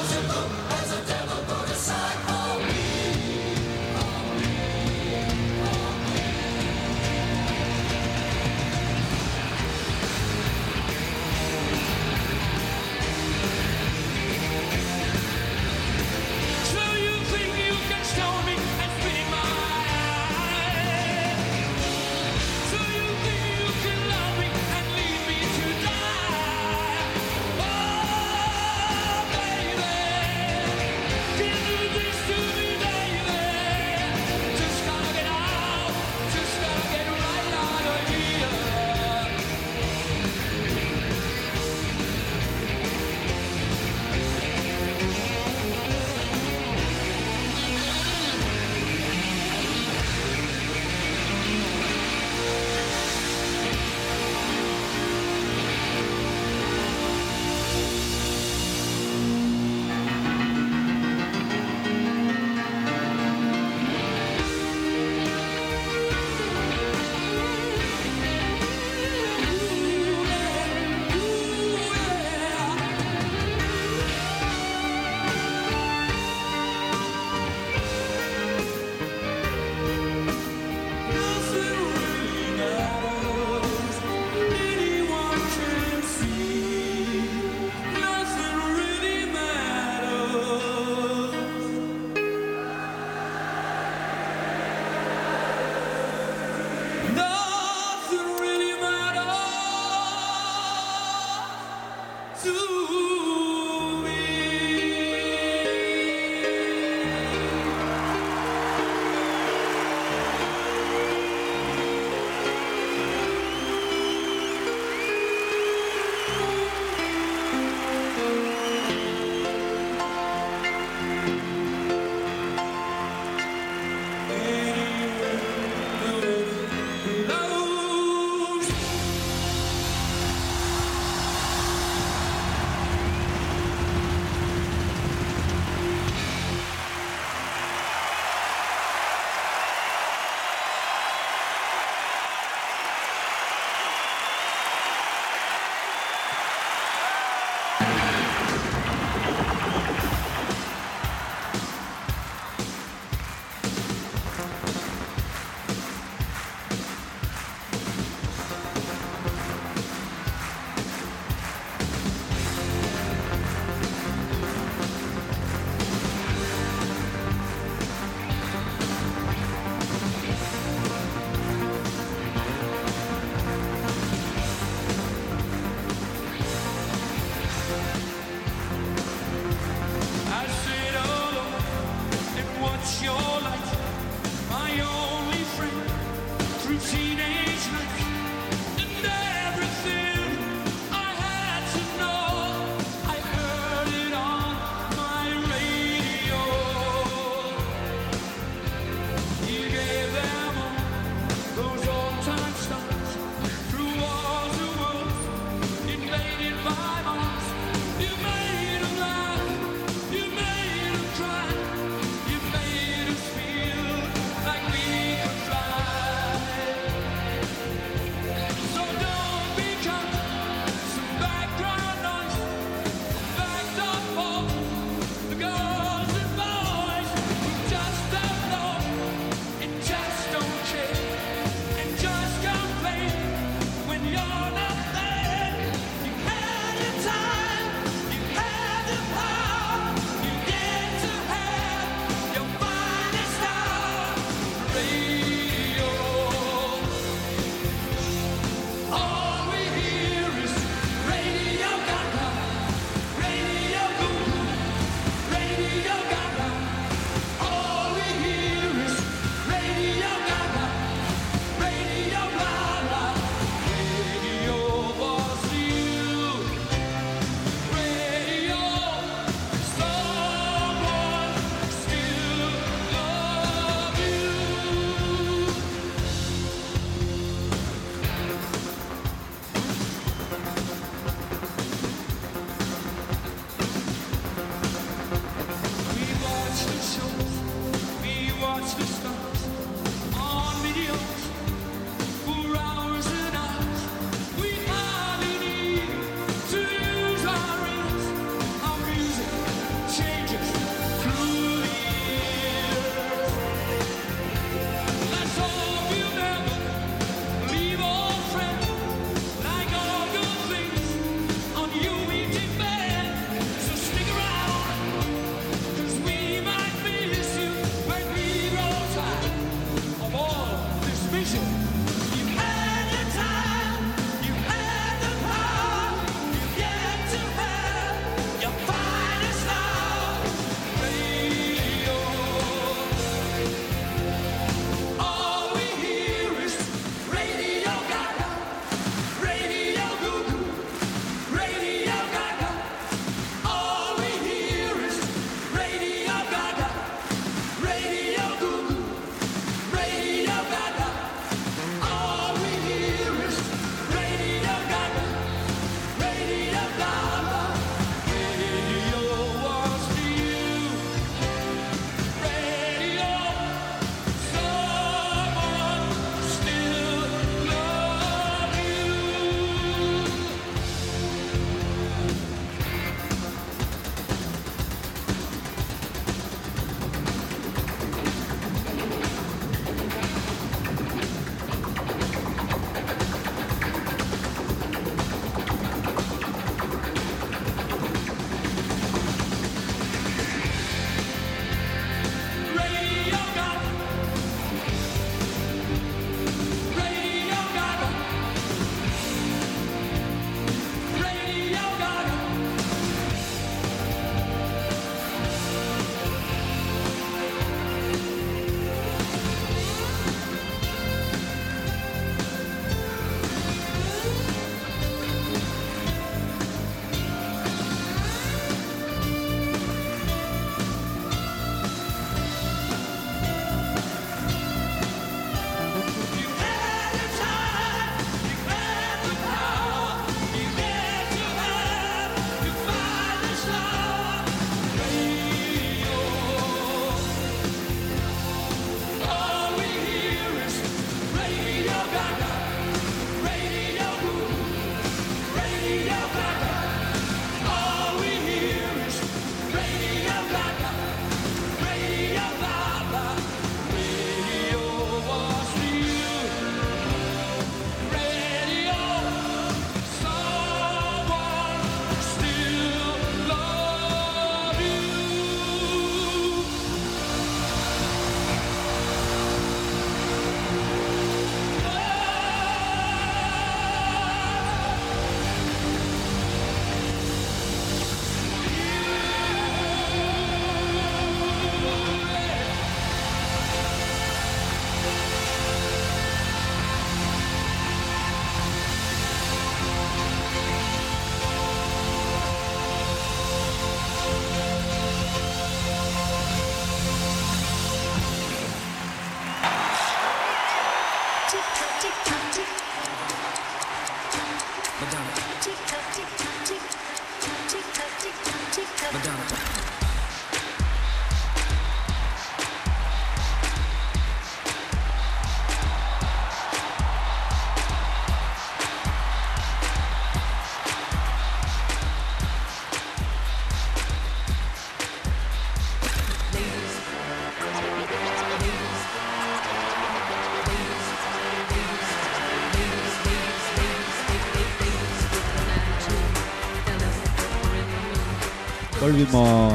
[539.10, 539.52] Volvimos.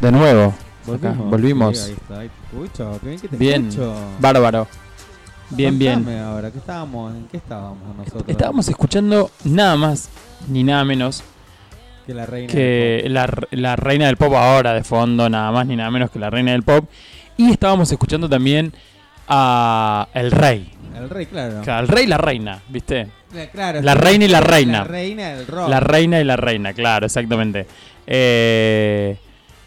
[0.00, 0.54] De nuevo.
[0.82, 1.30] Acá, Volvimos.
[1.30, 1.78] volvimos.
[1.78, 2.18] Sí, ahí está.
[2.20, 2.98] Ahí te escucho.
[3.00, 3.68] Qué bien que te Bien.
[3.68, 3.94] escucho.
[4.20, 4.66] Bárbaro.
[5.50, 6.08] Bien, bien.
[6.20, 7.14] Ahora, ¿qué estábamos?
[7.14, 8.24] ¿En qué estábamos nosotros?
[8.26, 10.08] Estábamos escuchando nada más
[10.48, 11.22] ni nada menos
[12.06, 12.52] que la reina.
[12.52, 16.18] que la, la reina del pop ahora de fondo, nada más ni nada menos que
[16.18, 16.88] la reina del pop.
[17.36, 18.72] Y estábamos escuchando también
[19.28, 20.73] a el rey.
[20.94, 21.60] El rey, claro.
[21.62, 23.08] Claro, el rey y la reina, ¿viste?
[23.34, 23.98] Eh, claro, La sí.
[23.98, 24.78] reina y la reina.
[24.78, 25.68] La reina del rock.
[25.68, 27.66] La reina y la reina, claro, exactamente.
[28.06, 29.18] Eh,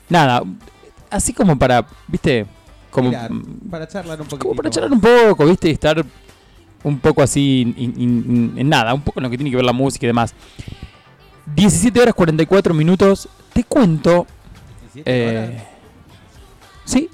[0.09, 0.41] nada,
[1.09, 2.45] así como para, ¿viste?
[2.89, 3.29] Como, Mirar,
[3.69, 4.45] para charlar un poquito.
[4.47, 5.69] como para charlar un poco, ¿viste?
[5.69, 6.03] Y estar
[6.83, 9.55] un poco así, in- in- in- en nada, un poco en lo que tiene que
[9.57, 10.33] ver la música y demás.
[11.55, 13.27] 17 horas 44 minutos.
[13.53, 14.25] Te cuento.
[14.93, 15.49] 17 horas.
[15.49, 15.63] Eh,
[16.85, 17.09] sí,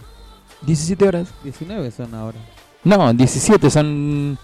[0.61, 1.33] 17 horas.
[1.43, 2.37] 19 son ahora.
[2.83, 4.37] No, 17 son.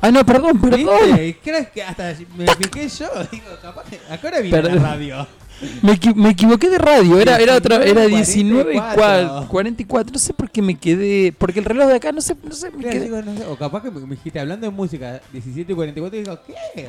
[0.00, 0.80] Ah, no, perdón, perdón.
[1.06, 1.38] ¿Viste?
[1.44, 3.08] ¿Crees que hasta me fijé yo?
[3.32, 4.00] Digo, capaz que.
[4.10, 4.82] ¿A qué hora viene Perdón.
[4.82, 5.26] la radio?
[5.82, 9.48] Me, equi- me equivoqué de radio, era, era otra, era 19 y 44.
[9.48, 12.52] 44, no sé por qué me quedé, porque el reloj de acá, no sé, no
[12.52, 14.72] sé, me Claro, quedé- digo, no sé, o capaz que me, me dijiste hablando de
[14.72, 16.88] música 17 y 44 y digo, ¿qué?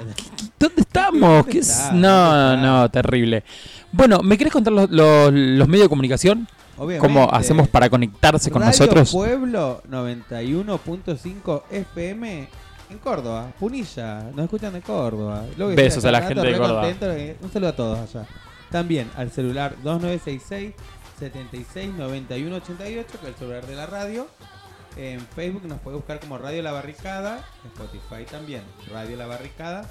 [0.58, 1.20] ¿dónde estamos?
[1.22, 1.70] ¿Dónde ¿Qué es?
[1.70, 1.92] está?
[1.92, 2.68] No, ¿Dónde está?
[2.68, 3.44] no, terrible.
[3.92, 6.48] Bueno, ¿me querés contar los, los- los medios de comunicación?
[6.78, 7.08] Obviamente.
[7.08, 9.12] ¿Cómo hacemos para conectarse con Radio nosotros?
[9.12, 12.48] Pueblo 91.5 FM
[12.90, 15.46] en Córdoba, Punilla, nos escuchan de Córdoba.
[15.58, 16.82] Lo que Besos sea, a la gente de Córdoba.
[16.82, 18.28] contento, eh, Un saludo a todos allá.
[18.70, 20.74] También al celular 2966
[21.20, 24.28] 76 91 88, que es el celular de la radio.
[24.96, 28.62] En Facebook nos puede buscar como Radio La Barricada, en Spotify también,
[28.92, 29.90] Radio La Barricada.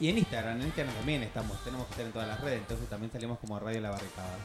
[0.00, 2.88] Y en Instagram, en Instagram también estamos, tenemos que estar en todas las redes, entonces
[2.88, 4.36] también salimos como Radio La Barricada.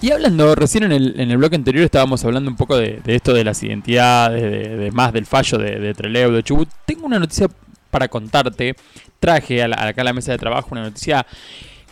[0.00, 3.34] Y hablando, recién en el, en el bloque anterior estábamos hablando un poco de, esto
[3.34, 4.42] de las identidades,
[4.78, 6.68] de, más del fallo de, de Trelew, de Chubut.
[6.86, 7.48] Tengo una noticia
[7.90, 8.76] para contarte.
[9.18, 11.26] Traje acá a la mesa de trabajo una noticia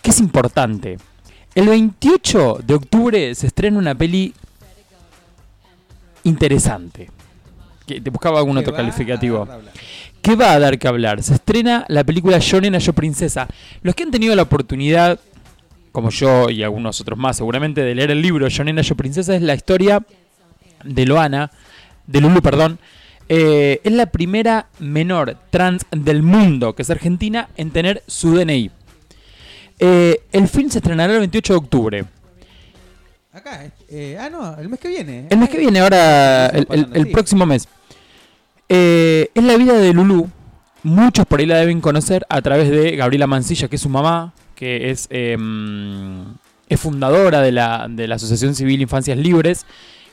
[0.01, 0.99] que es importante.
[1.55, 4.33] El 28 de octubre se estrena una peli
[6.22, 7.11] interesante.
[7.87, 9.47] Que te buscaba algún otro calificativo.
[10.22, 11.22] ¿Qué va a dar que hablar?
[11.22, 13.47] Se estrena la película Yo Nena, Yo Princesa.
[13.82, 15.20] Los que han tenido la oportunidad,
[15.93, 19.37] como yo y algunos otros más seguramente, de leer el libro Yo Nena, Yo Princesa,
[19.37, 20.03] es la historia
[20.82, 21.53] de Loana,
[22.09, 22.78] de Lulu, perdón.
[23.28, 28.70] Eh, es la primera menor trans del mundo, que es argentina, en tener su DNI.
[29.78, 32.05] Eh, el film se estrenará el 28 de octubre.
[33.32, 35.26] Acá, eh, ah, no, el mes que viene.
[35.28, 37.11] El mes que viene, ahora, el, el- el Sí.
[37.11, 37.68] próximo mes.
[38.69, 40.29] Eh, es la vida de Lulú.
[40.83, 44.33] Muchos por ahí la deben conocer a través de Gabriela Mancilla, que es su mamá,
[44.55, 45.37] que es, eh,
[46.69, 49.67] es fundadora de la, de la Asociación Civil Infancias Libres,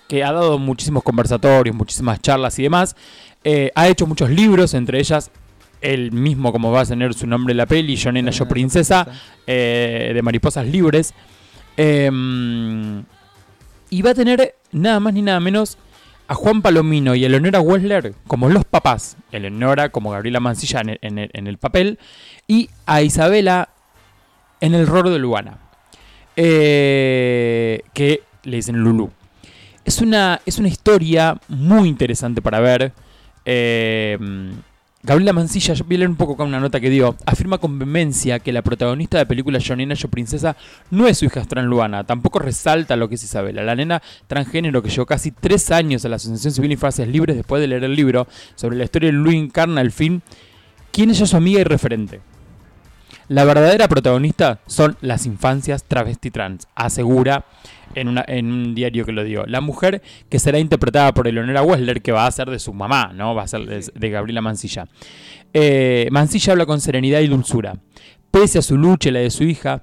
[0.07, 2.95] que ha dado muchísimos conversatorios, muchísimas charlas y demás.
[3.43, 5.31] Eh, ha hecho muchos libros, entre ellas
[5.81, 9.07] el mismo, como va a tener su nombre en la peli, Yo Nena, Yo Princesa,
[9.45, 11.13] eh, de Mariposas Libres.
[11.75, 13.03] Em,
[13.89, 15.77] y va a tener nada más ni nada menos
[16.33, 19.17] a Juan Palomino y Eleonora Wessler como los papás.
[19.31, 21.99] Eleonora como Gabriela Mancilla en el, en el- en el papel.
[22.47, 23.69] Y a Isabela
[24.59, 25.59] en el rol de Luana.
[26.35, 29.11] Eh, que le dicen Lulu.
[29.85, 32.93] Es una, es una historia muy interesante para ver.
[33.45, 34.17] Eh,
[35.05, 37.77] Gabriela Mancilla, yo voy a leer un poco con una nota que dio, afirma con
[37.77, 40.55] vehemencia que la protagonista de la película Yo Nena, Yo Princesa
[40.91, 44.89] no es su hija transluana, tampoco resalta lo que es Isabela, la nena transgénero que
[44.89, 48.27] llegó casi tres años a la Asociación Civil Infancias Libres después de leer el libro
[48.55, 50.21] sobre la historia de Luis encarna el film,
[50.93, 52.21] quién es su amiga y referente.
[53.33, 57.45] La verdadera protagonista son las infancias travesti trans, asegura
[57.95, 59.43] en, una- en un diario que lo dio.
[59.47, 63.11] La mujer que será interpretada por Eleonora Wessler, que va a ser de su mamá,
[63.15, 63.33] ¿no?
[63.33, 64.87] Va a ser de, de Gabriela Mancilla.
[65.51, 67.77] Eh, Mancilla habla con serenidad y dulzura.
[68.29, 69.81] Pese a su lucha y la de su hija,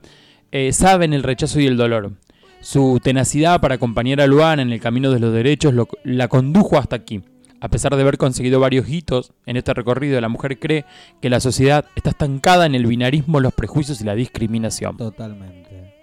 [0.52, 2.12] eh, saben el rechazo y el dolor.
[2.60, 6.78] Su tenacidad para acompañar a Luana en el camino de los derechos lo- la condujo
[6.78, 7.22] hasta aquí.
[7.60, 10.84] A pesar de haber conseguido varios hitos en este recorrido, la mujer cree
[11.20, 14.96] que la sociedad está estancada en el binarismo, los prejuicios y la discriminación.
[14.96, 15.94] Totalmente.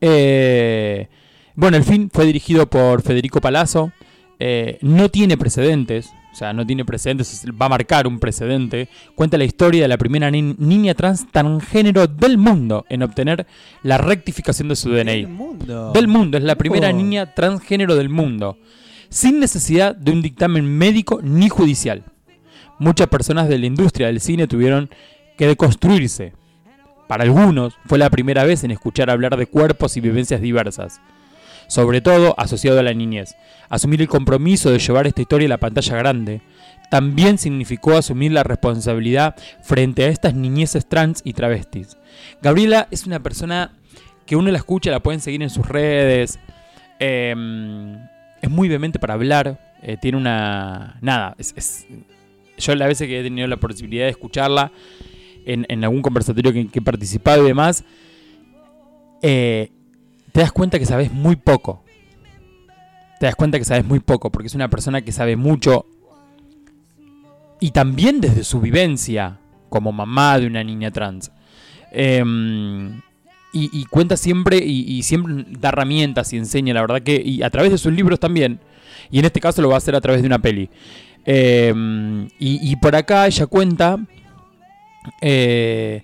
[0.00, 1.08] Eh,
[1.54, 3.92] bueno, el film fue dirigido por Federico Palazzo.
[4.38, 6.10] Eh, no tiene precedentes.
[6.32, 8.88] O sea, no tiene precedentes, es- va a marcar un precedente.
[9.16, 13.46] Cuenta la historia de la primera ni- niña trans transgénero del mundo en obtener
[13.82, 15.22] la rectificación de su DNI.
[15.22, 15.92] Del mundo.
[15.92, 16.92] Del mundo, es la primera Oh.
[16.92, 18.58] niña transgénero del mundo.
[19.10, 22.04] Sin necesidad de un dictamen médico ni judicial.
[22.78, 24.88] Muchas personas de la industria del cine tuvieron
[25.36, 26.32] que deconstruirse.
[27.08, 31.00] Para algunos fue la primera vez en escuchar hablar de cuerpos y vivencias diversas.
[31.66, 33.34] Sobre todo asociado a la niñez.
[33.68, 36.40] Asumir el compromiso de llevar esta historia a la pantalla grande
[36.88, 41.96] también significó asumir la responsabilidad frente a estas niñeces trans y travestis.
[42.42, 43.72] Gabriela es una persona
[44.24, 46.38] que uno la escucha, la pueden seguir en sus redes.
[47.00, 47.34] eh,
[48.40, 49.60] es muy vehemente para hablar.
[49.82, 50.98] eh, tiene una.
[51.00, 51.86] Nada, es,
[52.58, 54.70] yo las veces que he tenido la posibilidad de escucharla
[55.46, 57.84] en, en algún conversatorio que, he participado y demás,
[59.22, 59.70] eh,
[60.32, 61.82] te das cuenta que sabes muy poco.
[63.18, 65.86] Te das cuenta que sabes muy poco, porque es una persona que sabe mucho.
[67.60, 69.38] Y también desde su vivencia
[69.68, 71.30] como mamá de una niña trans.
[71.92, 73.02] Em,
[73.52, 77.50] y, y cuenta siempre y, siempre da herramientas y enseña, la verdad que, y a
[77.50, 78.60] través de sus libros también,
[79.10, 80.70] y en este caso lo va a hacer a través de una peli.
[81.26, 83.98] Y, y por acá ella cuenta,
[85.20, 86.02] eh,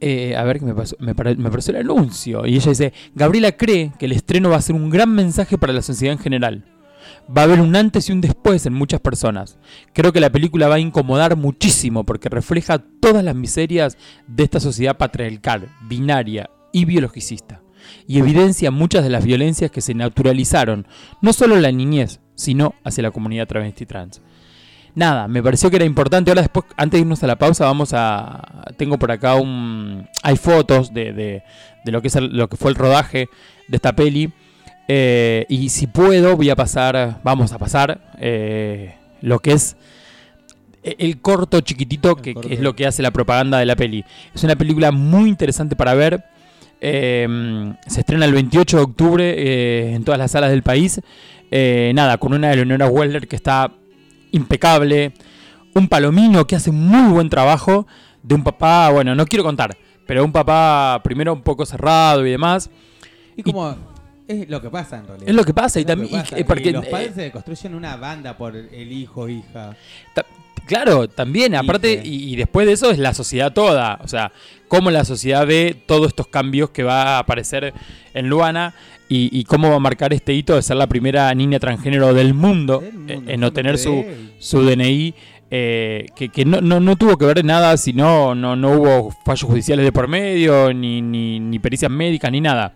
[0.00, 2.92] eh, a ver qué me pasó, me, pare- me pareció el anuncio, y ella dice,
[3.14, 6.18] Gabriela cree que el estreno va a ser un gran mensaje para la sociedad en
[6.18, 6.64] general.
[7.26, 9.58] Va a haber un antes y un después en muchas personas.
[9.94, 13.96] Creo que la película va a incomodar muchísimo porque refleja todas las miserias
[14.26, 17.62] de esta sociedad patriarcal, binaria y biologicista.
[18.06, 20.86] Y evidencia muchas de las violencias que se naturalizaron,
[21.22, 24.20] no solo en la niñez, sino hacia la comunidad travesti trans.
[24.94, 26.30] Nada, me pareció que era importante.
[26.30, 28.64] Ahora después, antes de irnos a la pausa, vamos a...
[28.76, 30.06] Tengo por acá un...
[30.22, 31.42] Hay fotos de, de-
[31.84, 33.28] de lo, que es el- lo que fue el rodaje
[33.68, 34.32] de esta peli.
[34.88, 39.76] Eh, y si puedo, voy a pasar, vamos a pasar eh, lo que es
[40.82, 42.48] e- el corto chiquitito que, que corto.
[42.50, 44.04] es lo que hace la propaganda de la peli.
[44.34, 46.24] Es una película muy interesante para ver.
[46.80, 47.26] Eh,
[47.86, 51.00] se estrena el 28 de octubre eh, en todas las salas del país.
[51.50, 53.72] Eh, nada, con una Eleonora Weller que está
[54.32, 55.12] impecable.
[55.74, 57.86] Un palomino que hace muy buen trabajo.
[58.22, 59.76] De un papá, bueno, no quiero contar,
[60.06, 62.70] pero un papá primero un poco cerrado y demás.
[63.36, 63.76] Y como
[64.28, 65.28] es lo que pasa en realidad.
[65.28, 67.96] Es lo que pasa y Es también y- porque, los padres eh, se construyen una
[67.96, 69.76] banda por el hijo hija.
[70.14, 70.26] Ta-
[70.66, 73.98] Claro, también, aparte, y, y después de eso es la sociedad toda.
[74.02, 74.32] O sea,
[74.66, 77.74] cómo la sociedad ve todos estos cambios que va a aparecer
[78.14, 78.72] en Luana
[79.06, 82.32] y, y cómo va a marcar este hito de ser la primera niña transgénero del
[82.32, 84.04] mundo, Del mundo, eh, en solamente obtener su,
[84.38, 85.14] su DNI.
[85.50, 89.10] eh, que, que no, no, no tuvo que ver nada, si no, no, no hubo
[89.26, 92.72] fallos judiciales de por medio, ni, ni, ni pericias médicas, ni nada.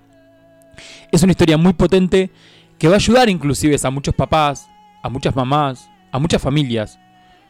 [1.13, 2.31] Es una historia muy potente
[2.79, 4.69] que va a ayudar inclusive a muchos papás,
[5.03, 6.99] a muchas mamás, a muchas familias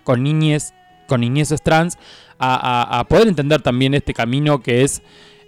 [0.04, 0.74] con niñes,
[1.06, 1.98] con niñeces trans,
[2.38, 5.02] a, poder entender también este camino que es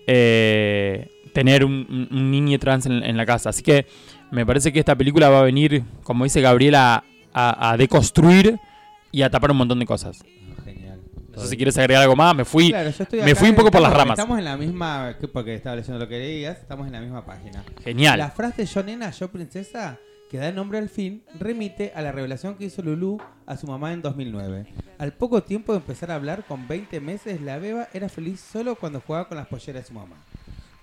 [0.06, 3.50] eh, tener un, un- niño trans en, en la casa.
[3.50, 3.86] Así que
[4.30, 8.58] me parece que esta película va a venir, como dice Gabriela, a, a deconstruir
[9.12, 10.22] y a tapar un montón de cosas.
[11.34, 12.70] No sé si quieres agregar algo más, me fui.
[12.70, 14.18] Claro, yo estoy me fui un poco por las ramas.
[14.18, 17.24] Estamos en la misma, que- porque estaba leyendo lo que leías, estamos en la misma
[17.24, 17.64] página.
[17.84, 18.18] Genial.
[18.18, 19.98] La frase yo nena, yo princesa,
[20.30, 23.92] que da nombre al film, remite a la revelación que hizo Lulu a su mamá
[23.92, 24.66] en 2009.
[24.98, 28.76] Al poco tiempo de empezar a hablar, con 20 meses, la beba era feliz solo
[28.76, 30.16] cuando jugaba con las polleras de su mamá.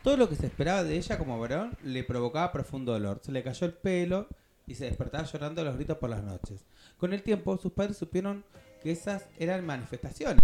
[0.03, 3.19] Todo lo que se esperaba de ella como varón le provocaba profundo dolor.
[3.23, 4.27] Se le cayó el pelo
[4.65, 6.65] y se despertaba llorando a los gritos por las noches.
[6.97, 8.43] Con el tiempo, sus padres supieron
[8.81, 10.41] que esas eran manifestaciones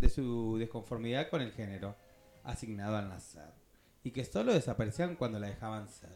[0.00, 1.96] de su desconformidad con el género
[2.42, 3.52] asignado al nacer
[4.02, 6.10] y que solo desaparecían cuando la dejaban ser.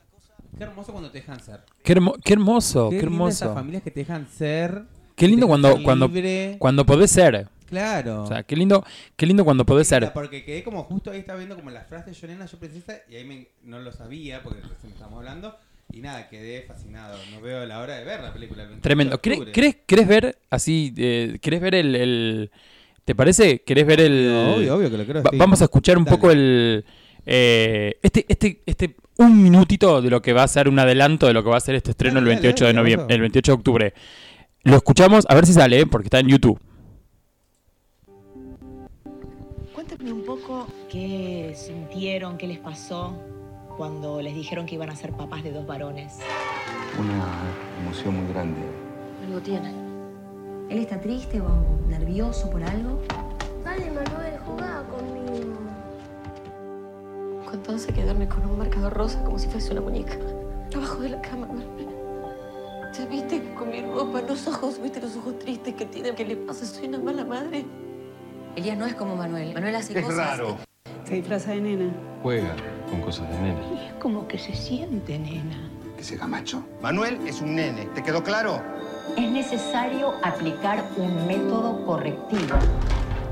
[0.56, 1.60] Qué hermoso cuando te dejan ser.
[1.82, 3.44] Qué, hermo- qué hermoso, qué, linda hermoso.
[3.44, 6.10] esas familias que te dejan ser qué lindo cuando, cuando,
[6.58, 7.48] cuando podés ser.
[7.66, 8.24] Claro.
[8.24, 8.82] O sea, qué lindo,
[9.14, 10.10] qué lindo cuando podés ser.
[10.14, 13.16] Porque quedé como justo ahí estaba viendo como las frases yo nena, yo princesa y
[13.16, 15.54] ahí me- no lo sabía porque recién estamos hablando
[15.92, 17.16] y nada, quedé fascinado.
[17.32, 18.62] No veo la hora de ver la película.
[18.62, 19.20] el 28 de Tremendo.
[19.20, 19.52] ¿Querés, octubre.
[19.52, 20.92] querés- querés ver así?
[20.96, 22.50] eh, ¿Querés ver el, el-
[23.04, 23.62] ¿Te parece?
[23.62, 24.28] ¿Querés ver el.
[24.56, 25.22] Obvio, obvio que lo quiero.
[25.22, 25.36] Va- sí.
[25.38, 26.16] Vamos a escuchar un Dale.
[26.16, 26.84] poco el.
[27.24, 28.96] eh, este, este, este.
[29.16, 31.60] Un minutito de lo que va a ser un adelanto de lo que va a
[31.60, 33.94] ser este estreno Dale, el 28 dale, de noviembre, el 28 de octubre.
[34.62, 36.60] Lo escuchamos, a ver si sale, porque está en YouTube.
[39.74, 43.16] Cuéntenme un poco qué sintieron, qué les pasó
[43.78, 46.18] cuando les dijeron que iban a ser papás de dos varones.
[46.98, 47.24] Una
[47.80, 48.60] emoción muy grande.
[49.24, 49.72] Algo tiene.
[50.68, 51.48] ¿Él está triste o
[51.88, 52.98] nervioso por algo?
[53.64, 55.54] Dale, Manuel, jugá conmigo.
[57.48, 60.16] Con todo se quedarme con un marcador rosa como si fuese una muñeca.
[60.74, 61.88] Abajo de la cama, Manuel.
[62.94, 64.82] ¿Te viste con mi ropa en los ojos?
[64.82, 66.16] ¿Viste los ojos tristes que tiene?
[66.16, 66.66] ¿Qué le pasa?
[66.66, 67.64] Soy una mala madre.
[68.56, 69.54] Elías no es como Manuel.
[69.54, 70.40] Manuel hace cosas.
[71.04, 71.92] Se disfraza de nena.
[72.24, 72.56] Juega
[72.90, 73.86] con cosas de nene.
[73.86, 75.56] Es como que se siente nena.
[75.96, 76.62] Que se macho.
[76.82, 78.62] Manuel es un nene, ¿te quedó claro?
[79.16, 82.56] Es necesario aplicar un método correctivo.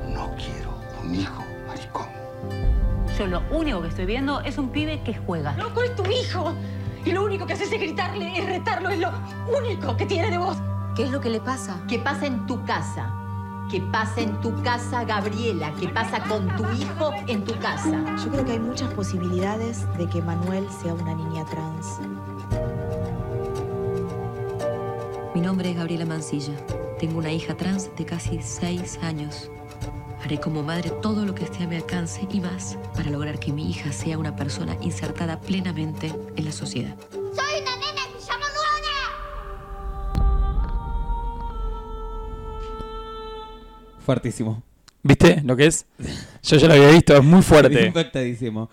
[0.09, 2.07] No quiero un hijo maricón.
[3.18, 5.52] Yo lo único que estoy viendo es un pibe que juega.
[5.57, 6.54] ¡Loco, es tu hijo!
[7.04, 9.12] Y lo único que haces es gritarle, es retarlo, es lo
[9.57, 10.57] único que tiene de vos.
[10.96, 11.80] ¿Qué es lo que le pasa?
[11.88, 13.26] ¿Qué pasa en tu casa?
[13.71, 15.75] ¿Qué pasa en tu casa, Gabriela?
[15.81, 18.17] ¿Qué pasa con tu hijo en tu casa?
[18.25, 21.99] Yo creo que hay muchas posibilidades de que Manuel sea una niña trans.
[25.35, 26.55] Mi nombre es Gabriela Mancilla.
[27.01, 29.51] Tengo una hija trans de casi seis años.
[30.25, 33.53] Haré como madre todo lo que esté a mi alcance y más para lograr que
[33.53, 36.97] mi hija sea una persona insertada plenamente en la sociedad.
[44.07, 44.62] Fuertísimo.
[45.02, 45.84] ¿Viste lo que es?
[46.44, 47.86] Yo ya lo había visto, es muy fuerte.
[47.86, 48.70] Impactadísimo.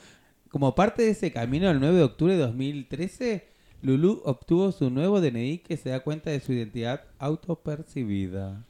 [0.52, 3.48] Como parte de ese camino, el 9 de octubre de 2013,
[3.82, 8.64] Lulu obtuvo su nuevo DNI que se da cuenta de su identidad autopercibida.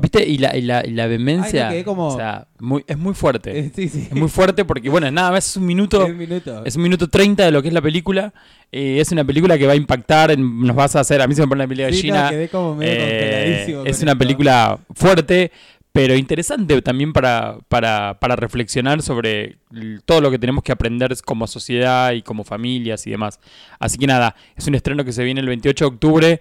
[0.00, 0.26] ¿Viste?
[0.26, 1.68] Y la, y la, y la vehemencia.
[1.68, 3.58] Ay, como- O sea, muy, es muy fuerte.
[3.58, 4.08] Eh, sí, sí.
[4.10, 6.02] Es muy fuerte porque, bueno, nada más es un minuto.
[6.04, 6.64] Es un minuto.
[6.64, 8.32] Es un minuto 30 de lo que es la película.
[8.72, 11.42] Eh, es una película que va a impactar, nos vas a hacer, a mí se
[11.42, 12.30] me pone la película de Sí, no, Gina.
[12.30, 14.18] quedé como medio congeladísimo es una esto.
[14.18, 15.52] película fuerte,
[15.92, 19.58] pero interesante también para, para, para reflexionar sobre
[20.06, 23.38] todo lo que tenemos que aprender como sociedad y como familias y demás.
[23.78, 26.40] Así que nada, es un estreno que se viene el 28 de octubre.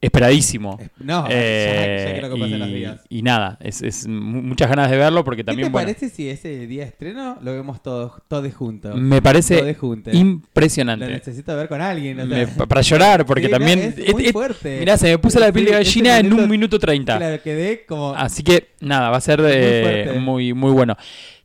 [0.00, 0.78] Esperadísimo.
[1.00, 3.00] No, ya- Eh, ya creo que pasen los y- días.
[3.08, 6.08] Y nada, es, es mu- muchas ganas de verlo porque ¿Qué también, te bueno, parece
[6.08, 8.94] si ese día de estreno lo vemos todos, todos juntos?
[8.94, 10.14] me parece Todos juntos.
[10.14, 11.04] impresionante.
[11.06, 12.20] Lo necesito ver con alguien.
[12.20, 12.46] o sea.
[12.68, 13.94] para llorar, porque Sí, no, también.
[13.96, 14.78] es muy fuerte.
[14.78, 17.16] mirá, se me puso la piel de gallina en un minuto- treinta.
[17.18, 18.14] Claro, quedé como.
[18.14, 20.96] Así que nada, va a ser eh, muy, muy bueno.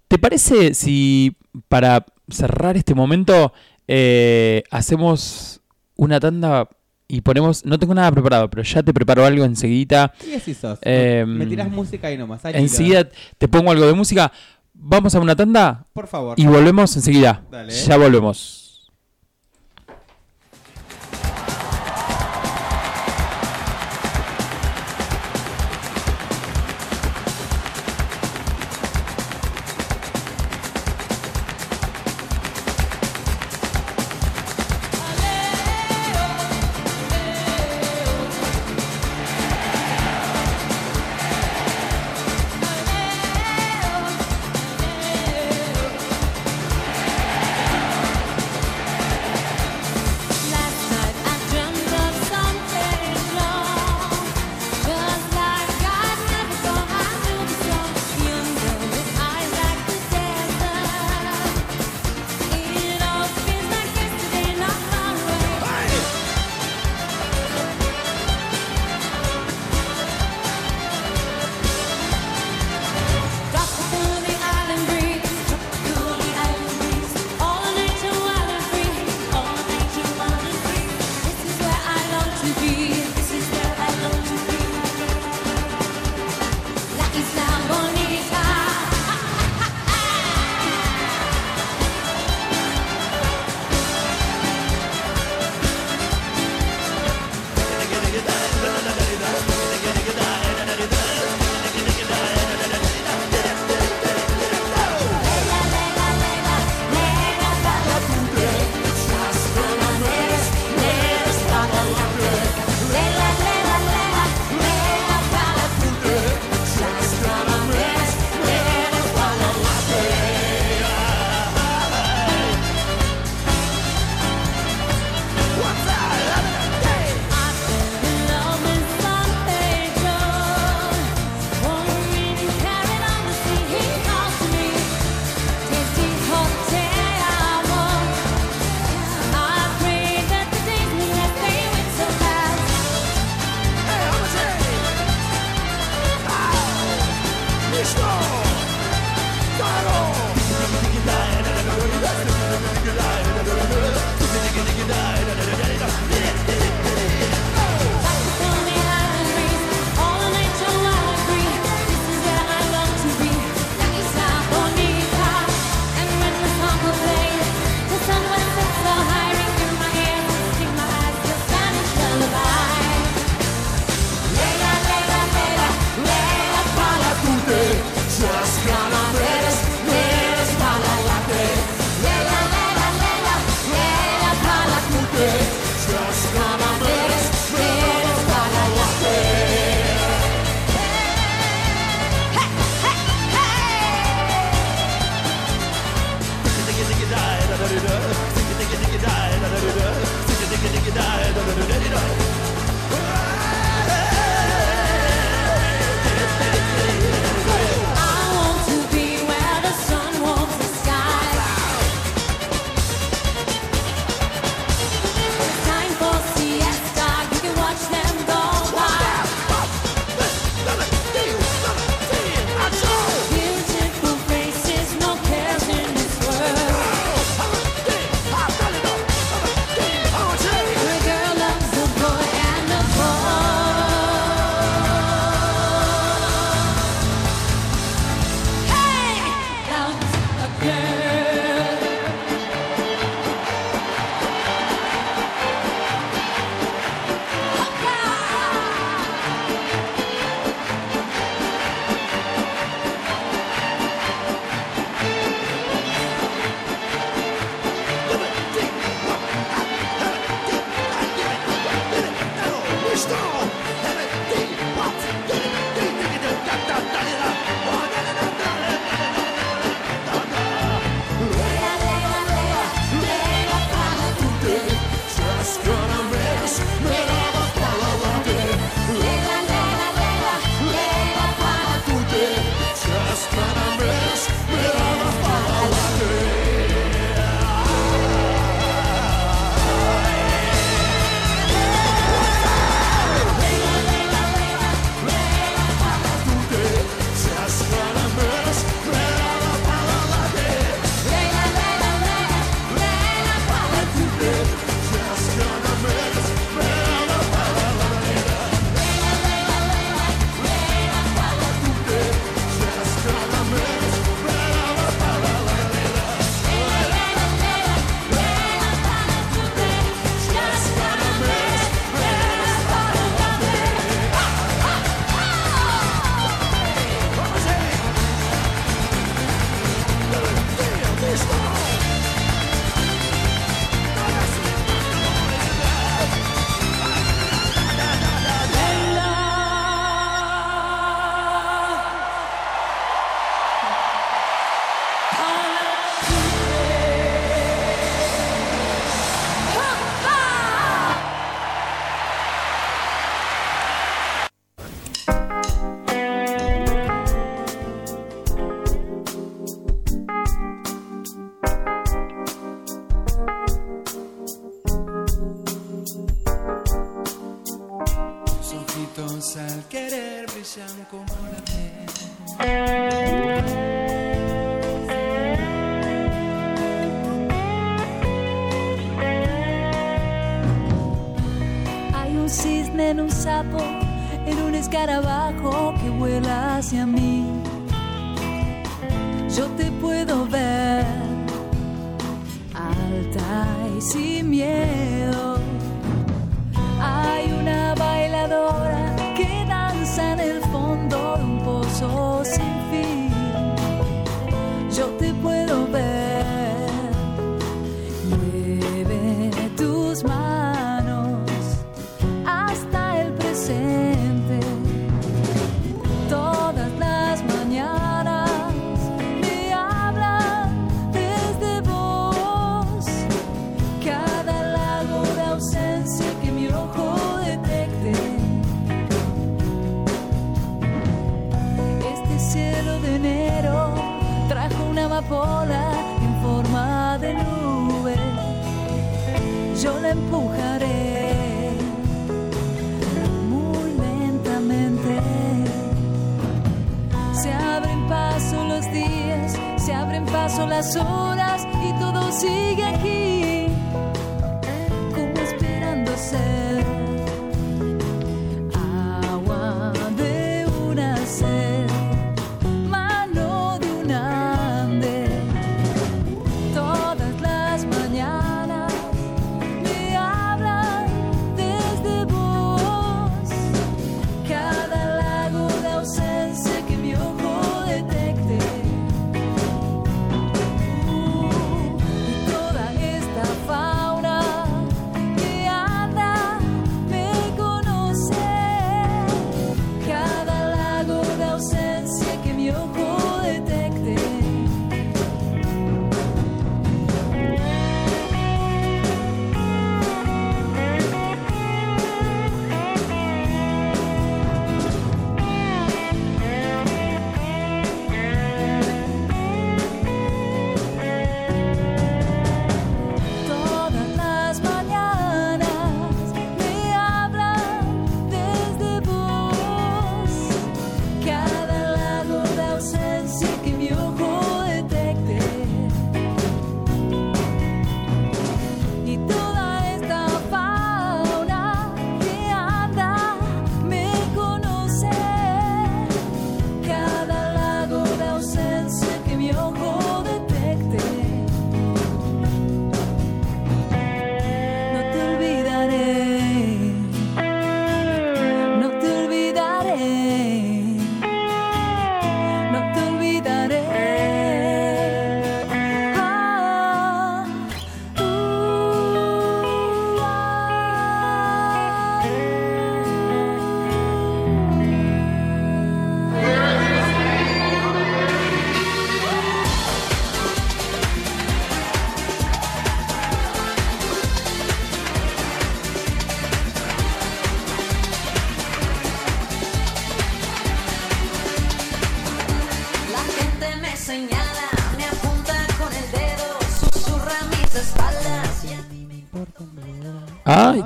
[0.08, 1.36] ¿Te parece si
[1.70, 3.51] para cerrar este momento
[3.88, 5.62] eh, hacemos
[5.95, 6.70] una tanda
[7.16, 10.14] y ponemos, no tengo nada preparado, pero ya te preparo algo enseguida.
[10.28, 10.80] Y así sos.
[10.82, 12.41] Eh, Me tirás música y nomás.
[12.45, 12.57] hilo.
[12.57, 13.07] Enseguida
[13.38, 14.32] te pongo algo de música.
[14.74, 16.39] Vamos a una tanda Por favor.
[16.39, 17.43] y volvemos enseguida.
[17.51, 17.72] Dale.
[17.72, 18.62] Ya volvemos.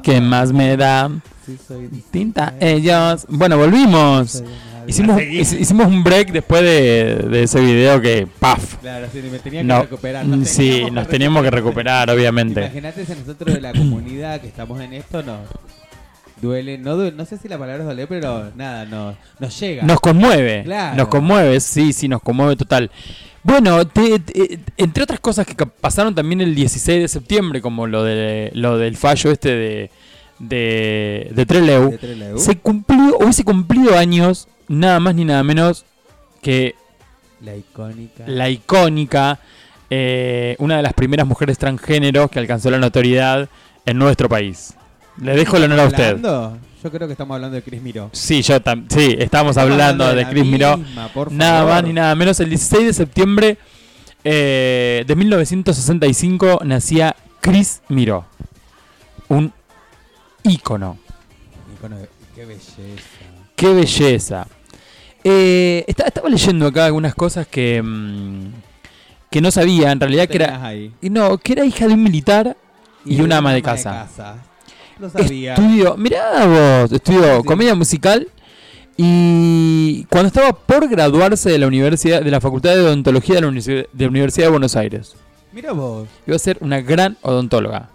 [0.08, 1.12] ¿Qué más me da?
[1.46, 3.26] Sí, soy Tinta ellos.
[3.28, 4.42] Bueno, volvimos.
[4.88, 8.76] Hicimos, hic- hicimos un break después de, de ese video que, ¡paf!
[8.76, 10.26] Claro, sí, me tenía que No, recuperar.
[10.26, 12.62] mm, sí, nos teníamos que recuperar, obviamente.
[12.62, 15.40] Imagínate si nosotros de la comunidad que estamos en esto nos
[16.42, 19.84] duele, no duele, no sé si la palabra es doler, pero nada, nos, nos llega.
[19.84, 20.64] Nos conmueve.
[20.64, 20.96] Claro.
[20.96, 22.92] Nos conmueve, sí, sí, nos conmueve total.
[23.44, 28.04] Bueno, te- te- entre otras cosas que pasaron también el 16 de septiembre, como lo,
[28.04, 29.92] de, lo del fallo este de,
[30.40, 32.38] de, de Trelew, De Trelew.
[32.38, 35.86] se cumplió, hubiese cumplido años, nada más ni nada menos
[36.42, 36.76] que
[37.42, 38.24] La icónica.
[38.28, 39.40] la icónica,
[39.90, 43.48] eh, una de las primeras mujeres transgéneros que alcanzó la notoriedad
[43.86, 44.74] en nuestro país.
[45.22, 46.04] Le dejo el honor a usted.
[46.10, 46.58] ¿Hablando?
[46.84, 48.10] Yo creo que estamos hablando de Chris Miró.
[48.14, 50.78] Sí, yo tam- sí, Estamos hablando hablando de de Chris Miró.
[50.78, 52.40] misma, por Nada más ni nada menos.
[52.40, 53.58] El 16 de septiembre
[54.24, 58.26] eh, de 1965 nacía Chris Miró.
[59.30, 59.52] Un
[60.44, 60.98] ícono.
[61.82, 62.72] De- Qué belleza.
[63.56, 64.48] Qué belleza.
[65.24, 68.52] Eh, esta- estaba leyendo acá algunas cosas que, mm,
[69.32, 70.94] que no sabía, en realidad que era, ahí?
[71.02, 72.56] y no, que era hija de un militar
[73.04, 74.08] y, de una ama de ama casa.
[75.00, 75.54] Lo sabía.
[75.54, 78.28] Estudio, mirá vos, estudió comedia musical
[79.00, 83.48] Y cuando estaba por graduarse de la universidad, de la Facultad de Odontología de la,
[83.48, 85.16] Universi- de la Universidad de Buenos Aires.
[85.54, 86.08] Mira vos.
[86.26, 87.90] Iba a ser una gran odontóloga.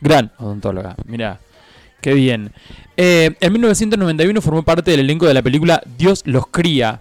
[0.00, 0.96] Gran odontóloga.
[1.06, 1.38] Mira,
[2.00, 2.50] qué bien.
[2.96, 7.00] Eh, en 1991 formó parte del elenco de la película Dios los cría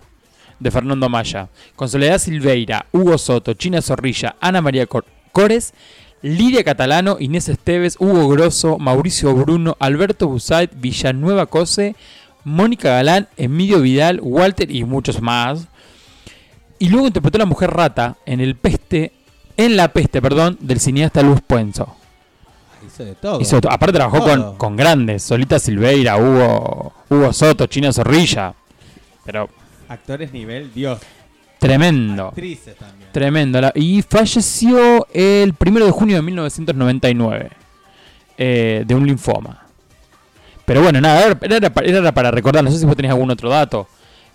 [0.59, 5.73] de Fernando Maya, con Soledad Silveira, Hugo Soto, China Zorrilla, Ana María Cor- Cores,
[6.21, 11.95] Lidia Catalano, Inés Esteves, Hugo Grosso, Mauricio Bruno, Alberto Busait, Villanueva Cose,
[12.43, 15.67] Mónica Galán, Emilio Vidal, Walter y muchos más.
[16.79, 19.13] Y luego interpretó a la mujer rata en el peste,
[19.57, 21.95] en la peste, perdón, del cineasta Luz Puenzo.
[22.85, 23.39] Hizo de todo.
[23.41, 28.53] Hizo to- aparte trabajó con, con grandes, Solita Silveira, Hugo, Hugo Soto, China Zorrilla.
[29.25, 29.49] Pero
[29.87, 30.99] Actores nivel Dios.
[31.61, 32.27] Tremendo.
[32.29, 33.09] Actrices también.
[33.11, 33.61] Tremendo.
[33.61, 37.49] La- y falleció el primero de junio de 1999
[38.37, 39.65] eh, de un linfoma.
[40.65, 42.63] Pero bueno, nada, era, era- era para recordar.
[42.63, 43.87] No sé si vos tenés algún otro dato.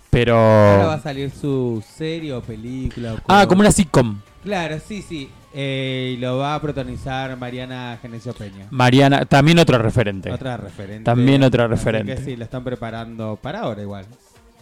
[0.09, 0.35] Pero.
[0.37, 3.13] Ahora va a salir su serie o película.
[3.15, 4.19] o Ah, como una sitcom.
[4.43, 5.29] Claro, sí, sí.
[5.53, 8.67] Eh, y lo va a protagonizar Mariana Genesio Peña.
[8.69, 10.31] Mariana, también otro referente.
[10.31, 11.03] Otra referente.
[11.03, 12.15] También otra Así referente.
[12.15, 14.05] que sí, la están preparando para ahora igual.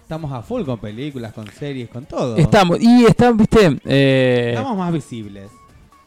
[0.05, 2.37] Estamos a full con películas, con series, con todo.
[2.37, 3.79] Estamos, y está, viste.
[3.85, 5.49] eh, Estamos más visibles.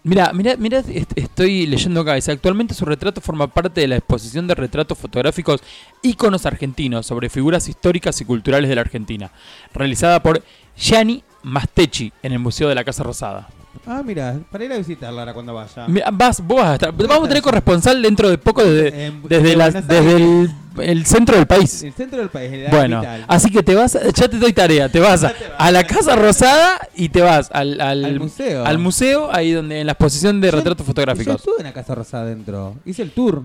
[0.04, 2.14] Mira, mira, mira, est- estoy leyendo acá.
[2.14, 5.60] Dice, actualmente su retrato forma parte de la exposición de retratos fotográficos
[6.00, 9.32] íconos argentinos sobre figuras históricas y culturales de la Argentina,
[9.74, 10.44] realizada por
[10.76, 13.48] Gianni Mastechi en el Museo de la Casa Rosada.
[13.86, 15.86] Ah, mira, para ir a visitarla ahora cuando vaya.
[15.86, 19.22] Mira, vas, vos vas a estar, vamos a tener corresponsal dentro de poco desde, En-
[19.28, 21.82] desde, la- desde el, el centro del país.
[21.84, 23.24] El centro del país, el Bueno, capital.
[23.28, 26.78] así que te vas, ya te doy tarea, te vas a, a la Casa Rosada
[26.96, 28.64] y te vas al, al, Al museo.
[28.66, 31.36] al museo, ahí donde en la exposición de retratos Yo fotográficos.
[31.36, 32.74] estuve en la Casa Rosada adentro.
[32.84, 33.42] Hice el tour.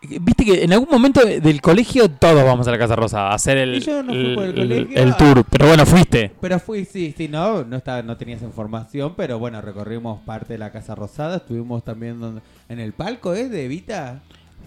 [0.00, 3.34] Viste que en algún momento de- del colegio todos vamos a la Casa Rosada a
[3.34, 5.02] hacer el, Y yo no fui el, por el el- colegio.
[5.02, 5.44] el tour.
[5.50, 6.30] Pero bueno, fuiste.
[6.40, 10.58] Pero fui, sí, sí, no, no estaba, no tenías información, pero bueno, recorrimos parte de
[10.60, 13.50] la Casa Rosada, estuvimos también donde- en el palco, ¿es?
[13.50, 14.20] De Evita.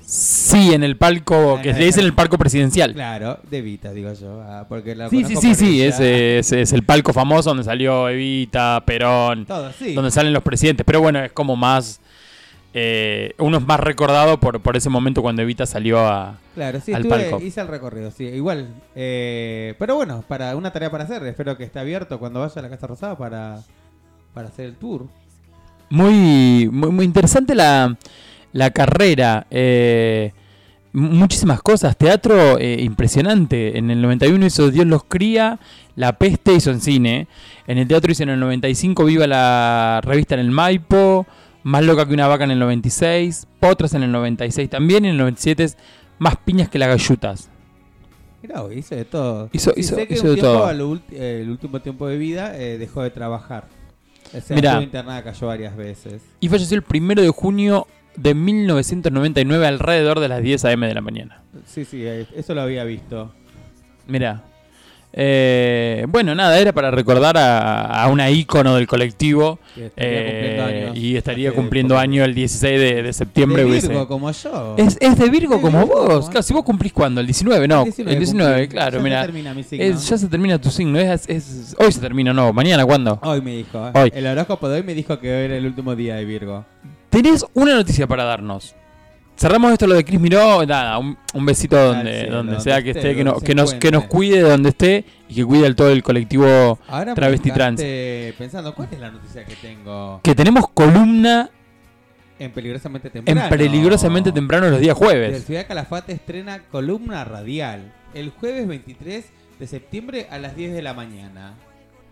[0.03, 2.91] Sí, en el palco, que le dicen el palco presidencial.
[2.93, 5.89] Claro, de Evita, digo yo, ah, porque la Sí, sí, conozco sí, por sí, ella.
[5.95, 9.93] ese es, es el palco famoso donde salió Evita, Perón, Todo, sí.
[9.93, 10.86] donde salen los presidentes.
[10.86, 12.01] Pero bueno, es como más,
[12.74, 16.93] eh, uno es más recordado por, por ese momento cuando Evita salió a, Claro, sí,
[16.93, 17.45] al estuve, palco.
[17.45, 18.67] hice el recorrido, sí, igual.
[18.95, 22.61] eh, pero bueno, para una tarea para hacer, espero que esté abierto cuando vaya a
[22.61, 23.59] la Casa Rosada para,
[24.34, 25.07] para hacer el tour.
[25.89, 27.97] Muy, muy, muy interesante la,
[28.53, 29.45] la carrera.
[29.51, 30.32] eh,
[30.93, 31.97] muchísimas cosas.
[31.97, 33.78] Teatro eh, impresionante.
[33.78, 35.59] En el 91 hizo Dios los cría.
[35.95, 37.28] La peste hizo en cine.
[37.67, 41.26] En el teatro hizo en el 95 Viva la revista en el Maipo.
[41.64, 43.47] Más loca que una vaca en el 96.
[43.59, 45.05] Potras en el 96 también.
[45.05, 45.78] Y en el 97 es
[46.20, 47.49] Más piñas que las gallutas.
[48.41, 49.49] Mirá, hizo de todo.
[49.53, 50.66] Hizo- Sí, hizo- sé que hizo un de tiempo, todo.
[50.66, 53.68] al eh, el último tiempo de vida eh, dejó de trabajar.
[54.35, 54.81] O sea, Mirá.
[54.81, 56.23] internada, cayó varias veces.
[56.40, 57.85] Y falleció el primero de junio
[58.15, 60.88] de 1999 alrededor de las 10 a.m.
[60.88, 61.44] de la mañana.
[61.65, 63.31] Sí, sí, eh, eso lo había visto.
[64.07, 64.44] Mira.
[65.13, 69.59] Eh, bueno, nada, era para recordar a, a una ícono del colectivo.
[69.75, 73.63] Estaría eh, y estaría cumpliendo año el 16 de, de septiembre.
[73.63, 74.75] De hubiese- Virgo, como yo.
[74.77, 76.29] Es, es de Virgo Es como Virgo, vos.
[76.29, 77.79] Claro, si vos cumplís cuando, el 19, no.
[77.79, 78.67] El 19 el 19, cumplí.
[78.69, 79.21] claro, Ya se mira.
[79.23, 79.85] termina mi signo.
[79.85, 80.99] Es- ya se termina tu signo.
[80.99, 82.53] Es, es- hoy se termina, no.
[82.53, 83.19] Mañana, ¿cuándo?
[83.23, 83.88] Hoy me dijo.
[83.88, 83.91] eh.
[83.95, 84.11] Hoy.
[84.15, 86.65] El horóscopo de hoy me dijo que hoy era el último día de Virgo.
[87.09, 88.75] Tenés una noticia para darnos.
[89.41, 92.84] Cerramos esto lo de Cris Miró, nada, un, un besito donde, cielo, donde donde sea
[92.84, 95.76] que esté, que, no- que nos, que nos cuide donde esté y que cuide al
[95.76, 97.81] todo el colectivo Ahora travesti me trans.
[98.38, 100.22] pensando, ¿cuál es la noticia que tengo?
[100.23, 101.49] Que tenemos columna
[102.38, 103.41] En Peligrosamente Temprano.
[103.41, 105.43] en peligrosamente temprano los días El jueves.
[105.45, 109.26] Ciudad Calafate estrena columna radial el jueves 23
[109.59, 111.53] de septiembre a las 10 de la mañana.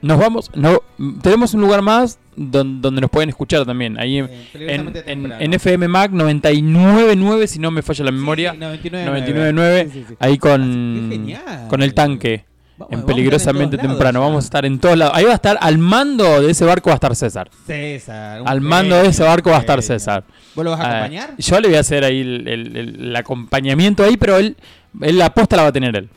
[0.01, 0.81] Nos vamos, no,
[1.21, 3.99] tenemos un lugar más don- donde nos pueden escuchar también.
[3.99, 8.53] Ahí en, peligrosamente en- en FM Mac 999, si no me falla la memoria.
[8.53, 9.05] sí, 99.9.
[9.05, 10.15] 99.9, Sí, sí, sí.
[10.19, 11.33] ahí Qué con,
[11.67, 12.45] con el tanque.
[12.77, 14.21] Vamos- en peligrosamente lados temprano.
[14.21, 15.13] Vamos a estar en todos lados.
[15.17, 17.49] Ahí va a estar al mando de ese barco va a estar César.
[17.67, 18.41] César.
[18.45, 19.81] Al mando de ese barco va a estar.
[19.83, 20.23] César.
[20.55, 21.33] ¿Vos lo vas a Eh, acompañar?
[21.37, 24.55] yo le voy a hacer ahí el, el- el- el acompañamiento ahí, pero él,
[25.01, 26.09] él la aposta la va a tener él.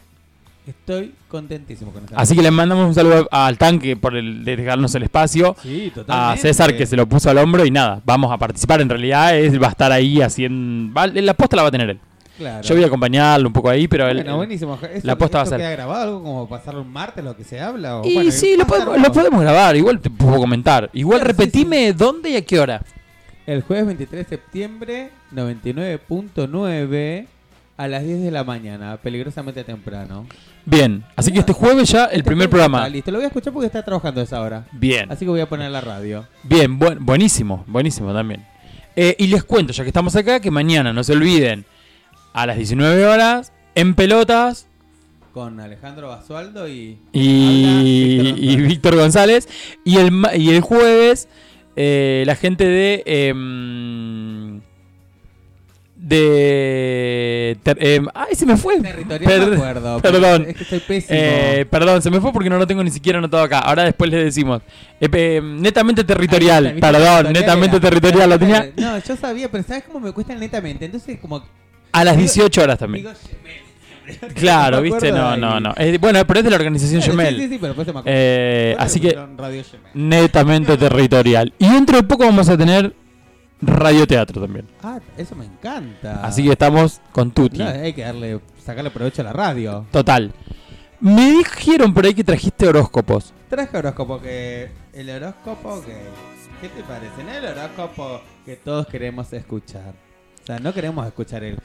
[0.65, 4.57] Estoy contentísimo con esta Así que le mandamos un saludo al tanque por el de
[4.57, 5.57] dejarnos el espacio.
[5.61, 6.43] Sí, A totalmente.
[6.43, 8.81] César que se lo puso al hombro y nada, vamos a participar.
[8.81, 10.95] En realidad él va a estar ahí haciendo...
[10.95, 11.99] va- la aposta la va a tener él.
[12.39, 12.63] Claro.
[12.63, 14.19] Yo voy a acompañarlo un poco ahí, pero él...
[14.19, 14.79] Bueno, buenísimo.
[14.81, 15.59] ¿Esto, la aposta va a ser.
[15.59, 17.99] queda grabado algo como pasarlo un martes, lo que se habla?
[17.99, 20.89] O, Y bueno, sí, lo a podemos, lo podemos grabar, igual te puedo comentar.
[20.93, 22.83] Igual Claro, sí, repetime dónde y a qué hora.
[23.47, 27.27] El jueves 23 de septiembre, 99.9,
[27.77, 30.27] a las 10 de la mañana, peligrosamente temprano.
[30.65, 32.89] Bien, así que este jueves ya el primer programa.
[32.89, 34.65] Listo, lo voy a escuchar porque está trabajando a esa hora.
[34.73, 35.11] Bien.
[35.11, 36.27] Así que voy a poner la radio.
[36.45, 38.45] Bien, buen- buenísimo, buenísimo también.
[38.95, 41.65] Eh, y les cuento, ya que estamos acá, que mañana no se olviden,
[42.33, 44.69] a las 19 horas, en pelotas,
[45.33, 46.99] Con Alejandro Basualdo y.
[47.13, 49.49] y, Habla Víctor y Víctor González.
[49.85, 51.27] Y el, y el jueves,
[51.75, 53.03] eh, la gente de.
[53.07, 54.61] em,
[56.03, 57.57] de.
[57.63, 58.81] ter- em, ¡Ay, se me fue!
[58.81, 60.47] Territorial Per- acuerdo, Perdón.
[60.49, 61.19] es que estoy pésimo.
[61.21, 63.61] Eh, perdón, se me fue porque no lo tengo ni siquiera anotado acá.
[63.61, 64.63] Ahora después les decimos.
[65.01, 66.65] Eh, pe- netamente territorial.
[66.81, 68.31] Perdón, territorial netamente era- territorial.
[68.31, 70.85] Lo tenía No, yo sabía, pero ¿sabes cómo me cuesta netamente?
[70.85, 71.43] Entonces, como.
[71.93, 73.05] a las digo- 18 horas también.
[73.05, 73.17] digo.
[74.35, 75.73] Claro, viste, no, no, no.
[75.77, 77.37] Eh, bueno, pero es de la organización Sí, Gmail.
[77.37, 78.01] Sí, sí, pero después se me.
[78.05, 79.63] Eh, así que Radio
[79.95, 81.53] netamente territorial.
[81.59, 82.93] Y dentro de poco vamos a tener
[83.63, 84.67] radioteatro también.
[84.83, 86.25] Ah, eso me encanta.
[86.25, 87.59] Así que estamos con Tuti.
[87.59, 89.87] No, hay que darle, sacarle provecho a la radio.
[89.91, 90.33] Total.
[91.01, 93.33] Me dijeron por ahí que trajiste horóscopos.
[93.49, 94.71] Traje horóscopo que.
[94.93, 95.97] El horóscopo que.
[96.61, 97.25] ¿Qué te parece?
[97.25, 99.95] No el horóscopo que todos queremos escuchar.
[100.43, 101.59] O sea, no queremos escuchar el.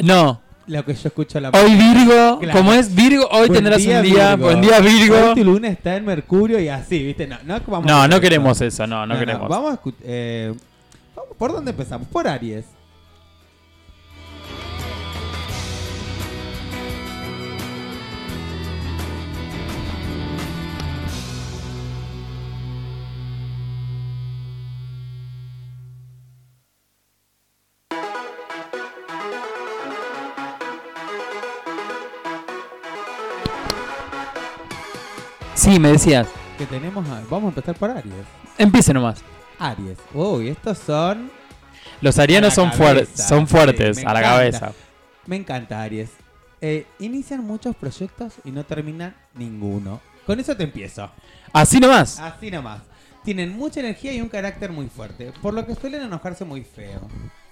[0.00, 0.40] No.
[0.66, 1.74] Lo que yo escucho a la Hoy.
[1.74, 2.58] Virgo, Claro.
[2.58, 4.28] como es Virgo, hoy Buen tendrás día, un día.
[4.36, 4.44] Virgo.
[4.46, 5.16] Buen día, Virgo.
[5.28, 7.26] Hoy tu luna está en Mercurio y así, ¿viste?
[7.26, 9.48] No, no, vamos No, no queremos eso, no, no queremos.
[9.48, 10.00] Vamos a escuchar.
[10.04, 10.54] Eh,
[11.38, 12.08] ¿Por dónde empezamos?
[12.08, 12.66] Por Aries.
[35.54, 36.26] Sí, me decías.
[36.58, 37.06] Que tenemos.
[37.08, 38.14] a- vamos a empezar por Aries.
[38.58, 39.22] Empiece nomás.
[39.58, 39.98] Aries.
[40.12, 41.30] Uy, estos son.
[42.00, 44.22] Los arianos son, fuer- son fuertes, a la encanta.
[44.30, 44.72] cabeza.
[45.26, 46.10] Me encanta Aries.
[46.60, 50.00] Eh, inician muchos proyectos y no terminan ninguno.
[50.26, 51.10] Con eso te empiezo.
[51.52, 52.18] Así nomás.
[52.18, 52.80] Así nomás.
[53.22, 57.00] Tienen mucha energía y un carácter muy fuerte, por lo que suelen enojarse muy feo.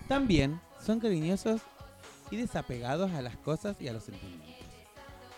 [0.08, 1.60] También son cariñosos
[2.30, 4.48] y desapegados a las cosas y a los sentimientos.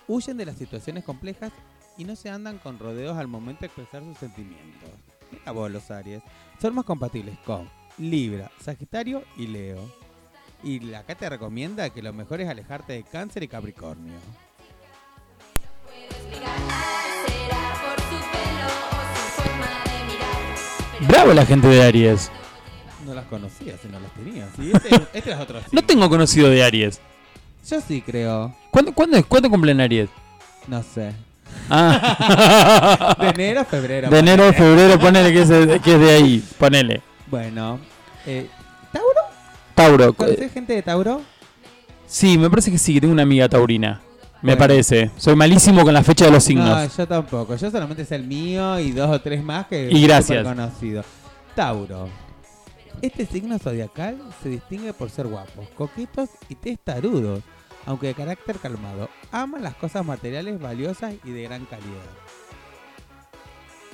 [0.08, 1.52] Huyen de las situaciones complejas
[1.96, 4.90] y no se andan con rodeos al momento de expresar sus sentimientos.
[5.34, 6.22] Mira vos los Aries.
[6.60, 9.78] Son más compatibles con Libra, Sagitario y Leo.
[10.62, 14.14] Y acá te recomienda que lo mejor es alejarte de Cáncer y Capricornio.
[21.08, 22.30] Bravo la gente de Aries.
[23.04, 24.48] No las conocía si no las tenía.
[24.56, 27.00] Sí, este, este es otro No tengo conocido de Aries.
[27.68, 28.56] Yo sí creo.
[28.70, 30.08] ¿Cuándo, cuándo, ¿cuándo cumplen Aries?
[30.68, 31.12] No sé.
[31.70, 33.16] Ah.
[33.20, 34.10] De enero a febrero.
[34.10, 36.44] De enero a febrero, ponele que es, de- que es de ahí.
[36.58, 37.02] Ponele.
[37.26, 37.78] Bueno.
[38.26, 38.48] Eh,
[38.92, 39.20] ¿Tauro?
[39.74, 40.12] Tauro.
[40.14, 41.22] ¿Conoces gente de Tauro?
[42.06, 44.00] Sí, me parece que sí, que tengo una amiga taurina.
[44.42, 44.58] Me Bueno.
[44.58, 45.10] parece.
[45.16, 46.68] Soy malísimo con la fecha de los signos.
[46.68, 47.56] No, yo tampoco.
[47.56, 50.44] Yo solamente sé el mío y dos o tres más que Y gracias.
[50.46, 51.02] conocido.
[51.54, 52.08] Tauro.
[53.02, 57.40] Este signo zodiacal se distingue por ser guapos, coquetos y testarudos,
[57.86, 59.08] aunque de carácter calmado.
[59.32, 62.10] Aman las cosas materiales valiosas y de gran calidad.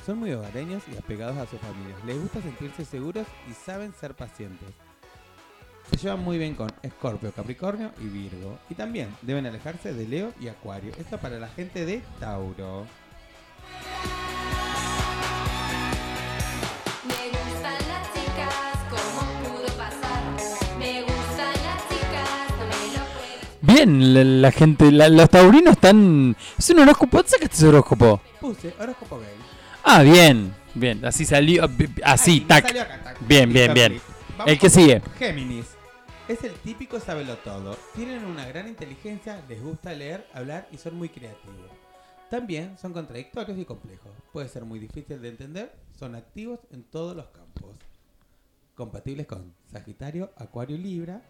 [0.05, 2.03] Son muy hogareños y apegados a sus familias.
[2.05, 4.69] Les gusta sentirse seguros y saben ser pacientes.
[5.89, 8.57] Se llevan muy bien con Escorpio, Capricornio y Virgo.
[8.69, 10.91] Y también deben alejarse de Leo y Acuario.
[10.97, 12.85] Esto para la gente de Tauro.
[23.73, 26.35] Bien, la, la gente, la- los taurinos están...
[26.57, 28.21] Es un horóscopo, ¿dónde sacaste ese horóscopo?
[28.39, 29.27] Puse horóscopo gay.
[29.83, 31.69] Ah, bien, bien, así salió,
[32.03, 32.67] así, tac.
[32.67, 33.17] salió acá, tac.
[33.27, 34.01] Bien, bien, bien.
[34.45, 35.01] El que sigue.
[35.17, 35.67] Géminis.
[36.27, 36.99] Es el típico
[37.43, 37.77] todo.
[37.95, 41.69] Tienen una gran inteligencia, les gusta leer, hablar y son muy creativos.
[42.29, 44.11] También son contradictorios y complejos.
[44.31, 47.75] Puede ser muy difícil de entender, son activos en todos los campos.
[48.75, 51.21] Compatibles con Sagitario, Acuario y Libra.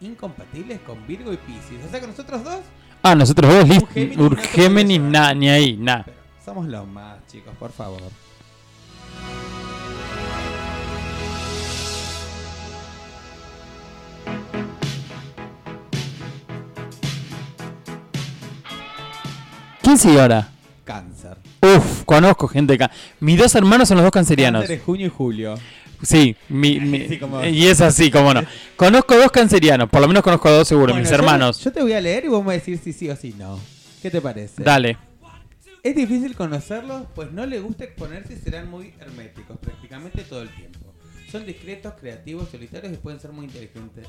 [0.00, 1.84] Incompatibles con Virgo y Piscis.
[1.86, 2.60] O sea que nosotros dos
[3.02, 4.36] Ah, nosotros dos, listo.
[4.52, 6.04] Géminis no nada, ni ahí, nada.
[6.44, 8.02] somos los más, chicos, por favor.
[19.82, 20.48] ¿Quién sigue ahora?
[20.84, 21.36] Cáncer.
[21.62, 22.90] Uf, conozco gente acá.
[23.20, 24.62] Mis dos hermanos son los dos cancerianos.
[24.62, 25.54] Cáncer es junio y julio.
[26.02, 28.42] Sí, mi- mi- Sí, como- y es así, como no.
[28.76, 31.62] Conozco dos cancerianos, por lo menos conozco a dos seguro, Bueno, mis yo- hermanos.
[31.62, 33.60] Yo, te voy a leer y vos me decir si sí o si no.
[34.02, 34.62] ¿Qué te parece?
[34.62, 34.96] Dale.
[35.82, 40.50] Es difícil conocerlos, pues no les gusta exponerse y serán muy herméticos prácticamente todo el
[40.54, 40.78] tiempo.
[41.32, 44.06] Son discretos, creativos, solitarios y pueden ser muy inteligentes.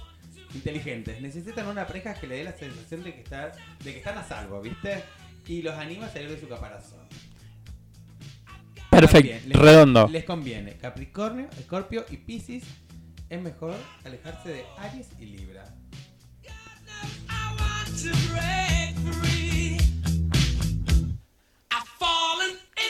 [0.54, 1.22] inteligentes.
[1.22, 3.54] Necesitan una pareja que le dé la sensación de que, estar,
[3.86, 5.02] de que están a salvo, ¿viste?
[5.48, 7.00] Y los anima a salir de su caparazón.
[9.08, 10.08] Perfecto, les- redondo.
[10.12, 12.64] Les conviene Capricornio, Escorpio y Piscis.
[13.30, 15.64] Es mejor alejarse de Aries y Libra.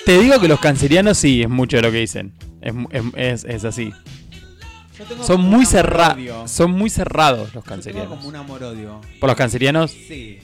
[0.06, 2.34] Te digo que los cancerianos sí, es mucho de lo que dicen.
[2.62, 2.74] Es,
[3.16, 3.92] es, es- así.
[5.26, 6.48] Son muy amor-odio.
[6.48, 8.10] Son muy cerrados los Yo tengo cancerianos.
[8.10, 9.02] como un amor-odio.
[9.20, 9.92] ¿Por los cancerianos?
[9.92, 10.40] Sí,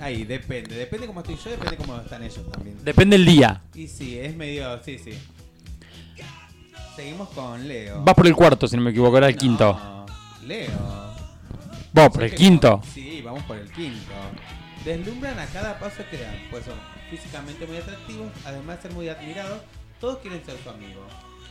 [0.00, 0.74] ahí, depende.
[0.74, 2.84] Depende cómo estoy yo, depende cómo están ellos también.
[2.84, 3.62] Depende del día.
[3.74, 4.82] Y sí, es medio.
[4.82, 5.12] Sí, sí.
[6.96, 8.02] Seguimos con Leo.
[8.02, 10.06] Vas por el cuarto, si no me equivoco, era el quinto.
[10.46, 11.12] Leo.
[11.92, 12.82] Vos, por el quinto.
[12.92, 14.12] Sí, vamos por el quinto.
[14.84, 16.74] Deslumbran a cada paso que dan, pues son
[17.10, 19.60] físicamente muy atractivos, además de ser muy admirados,
[20.00, 21.06] todos quieren ser su amigo.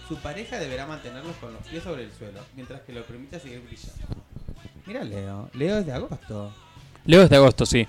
[0.08, 3.62] Su pareja deberá mantenerlos con los pies sobre el suelo, mientras que lo permita seguir
[3.62, 4.26] brillando.
[4.86, 6.54] Mira Leo, Leo es de agosto.
[7.06, 7.88] Leo es de agosto, sí.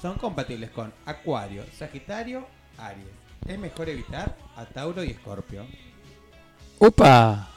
[0.00, 2.46] Son compatibles con Acuario, Sagitario,
[2.78, 3.06] Aries.
[3.46, 5.66] Es mejor evitar a Tauro y Escorpio.
[6.78, 7.48] ¡Upa!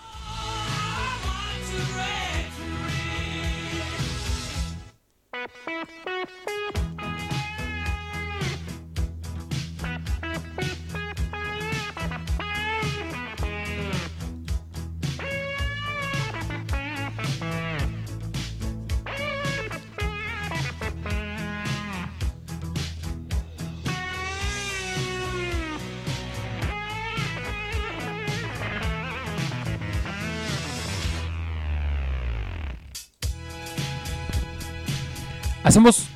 [35.70, 36.08] Hacemos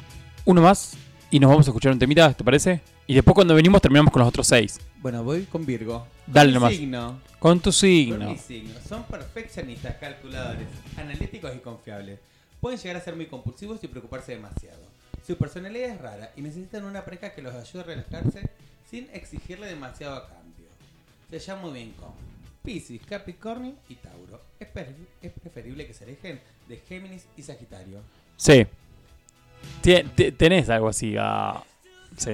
[0.46, 0.98] uno más
[1.30, 2.82] y nos vamos a escuchar un temita, ¿te parece?
[3.06, 4.80] Y después cuando venimos terminamos con los otros seis.
[5.00, 6.08] Bueno, voy con Virgo.
[6.26, 6.74] Dale Con nomás.
[6.76, 7.20] signo.
[7.38, 8.32] Con tu Con signo.
[8.32, 8.74] mi signo.
[8.90, 10.66] Son perfeccionistas, calculadores,
[10.98, 12.18] analíticos y confiables.
[12.60, 14.82] Pueden llegar a ser muy compulsivos y preocuparse demasiado.
[15.24, 18.50] Su personalidad es rara y necesitan una pareja que los ayude a relajarse
[18.90, 20.66] sin exigirle demasiado a cambio.
[21.30, 22.10] Se llama muy bien con
[22.64, 24.42] Piscis, Capricornio y Tauro.
[24.60, 24.70] Es,
[25.22, 28.00] es preferible que se alejen de Géminis y Sagitario.
[28.36, 28.66] Sí.
[29.82, 31.16] Te- tenés algo así.
[31.20, 31.62] ah,
[32.18, 32.32] sí.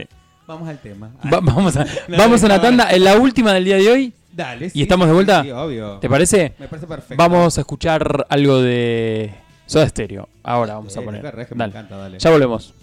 [0.48, 1.12] Vamos al tema.
[1.32, 3.90] Va- vamos a, No, vamos a una no, tanda, en la última del día de
[3.90, 4.14] hoy.
[4.32, 5.44] Dale, Y sí, estamos de vuelta.
[5.44, 5.98] sí, obvio.
[6.00, 6.54] ¿Te parece?
[6.60, 7.16] Me parece perfecto.
[7.18, 9.32] Vamos a escuchar algo de
[9.66, 10.30] Soda Stereo.
[10.44, 11.22] Ahora vamos a poner.
[11.56, 12.20] me encanta, dale.
[12.20, 12.74] Ya volvemos.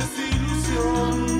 [0.00, 1.39] desilusión.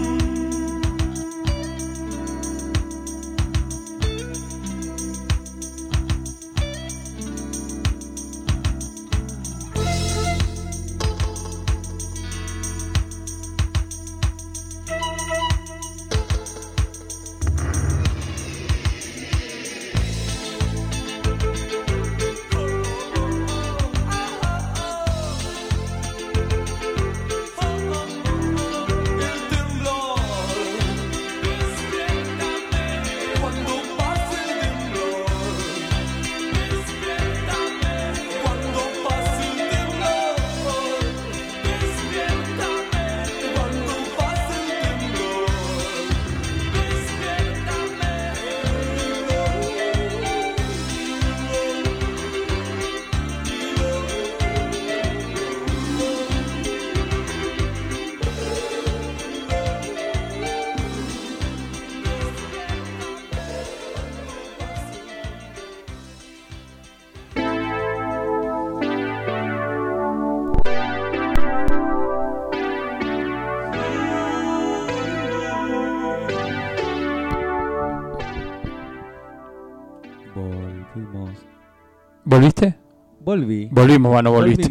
[82.41, 82.75] ¿Volviste?
[83.21, 83.69] Volví.
[83.71, 84.71] Volvimos, bueno, volviste.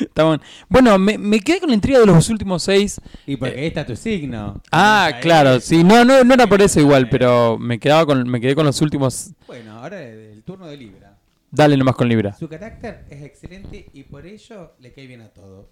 [0.00, 3.00] Está bueno, me, me quedé con la intriga de los últimos seis.
[3.24, 4.60] Y porque ahí está tu signo.
[4.72, 5.20] Ah, Ahí.
[5.20, 8.56] claro, sí, no, no, no era por eso igual, pero me quedaba con, me quedé
[8.56, 9.30] con los últimos.
[9.46, 11.16] Bueno, ahora el turno de Libra.
[11.52, 12.34] Dale nomás con Libra.
[12.34, 15.66] Su carácter es excelente y por ello le cae bien a todos.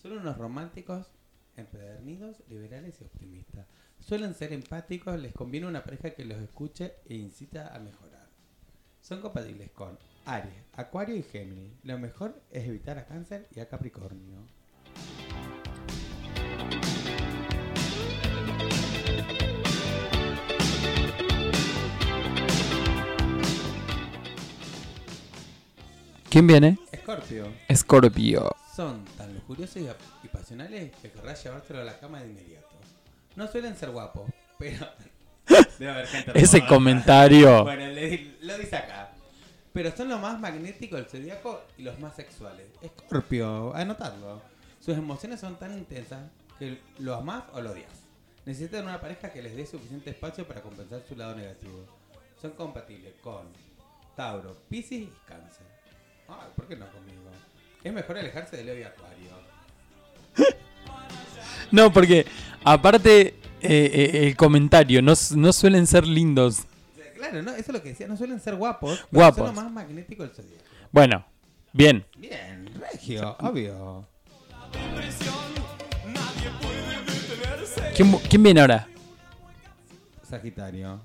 [0.00, 1.08] Son unos románticos,
[1.56, 3.66] empedernidos, liberales y optimistas.
[3.98, 8.09] Suelen ser empáticos, les conviene una pareja que los escuche e incita a mejorar.
[9.10, 11.72] Son compatibles con Aries, Acuario y Géminis.
[11.82, 14.46] Lo mejor es evitar a Cáncer y a Capricornio.
[26.28, 26.78] ¿Quién viene?
[26.92, 27.52] Escorpio.
[27.66, 28.52] Escorpio.
[28.76, 29.88] Son tan lujuriosos y,
[30.22, 32.68] y pasionales que querrás llevárselo a la cama de inmediato.
[33.34, 34.86] No suelen ser guapos, pero...
[35.78, 37.64] Debe haber gente Ese comentario.
[37.64, 39.12] Bueno, le- lo dice acá.
[39.72, 42.66] Pero son los más magnéticos del zodiaco y los más sexuales.
[42.82, 44.42] Escorpio, anotadlo.
[44.80, 46.20] Sus emociones son tan intensas
[46.58, 47.90] que lo amás o lo odias.
[48.46, 51.84] Necesitan una pareja que les dé suficiente espacio para compensar su lado negativo.
[52.40, 53.46] Son compatibles con
[54.16, 55.66] Tauro, Piscis y Cáncer.
[56.28, 57.30] Ay, ¿por qué no conmigo?
[57.84, 59.30] Es mejor alejarse de Leo y Acuario.
[61.70, 62.26] No, porque
[62.64, 66.62] aparte eh, eh, el comentario no, no suelen ser lindos.
[67.16, 68.08] Claro, no, eso es lo que decía.
[68.08, 69.04] No suelen ser guapos.
[69.10, 69.36] Guapos.
[69.46, 70.64] Son los más magnéticos del zodiaco.
[70.90, 71.24] Bueno,
[71.72, 72.04] bien.
[72.16, 74.06] Bien, regio, obvio.
[77.96, 78.88] ¿Quién, quién viene ahora?
[80.28, 81.00] Sagitario.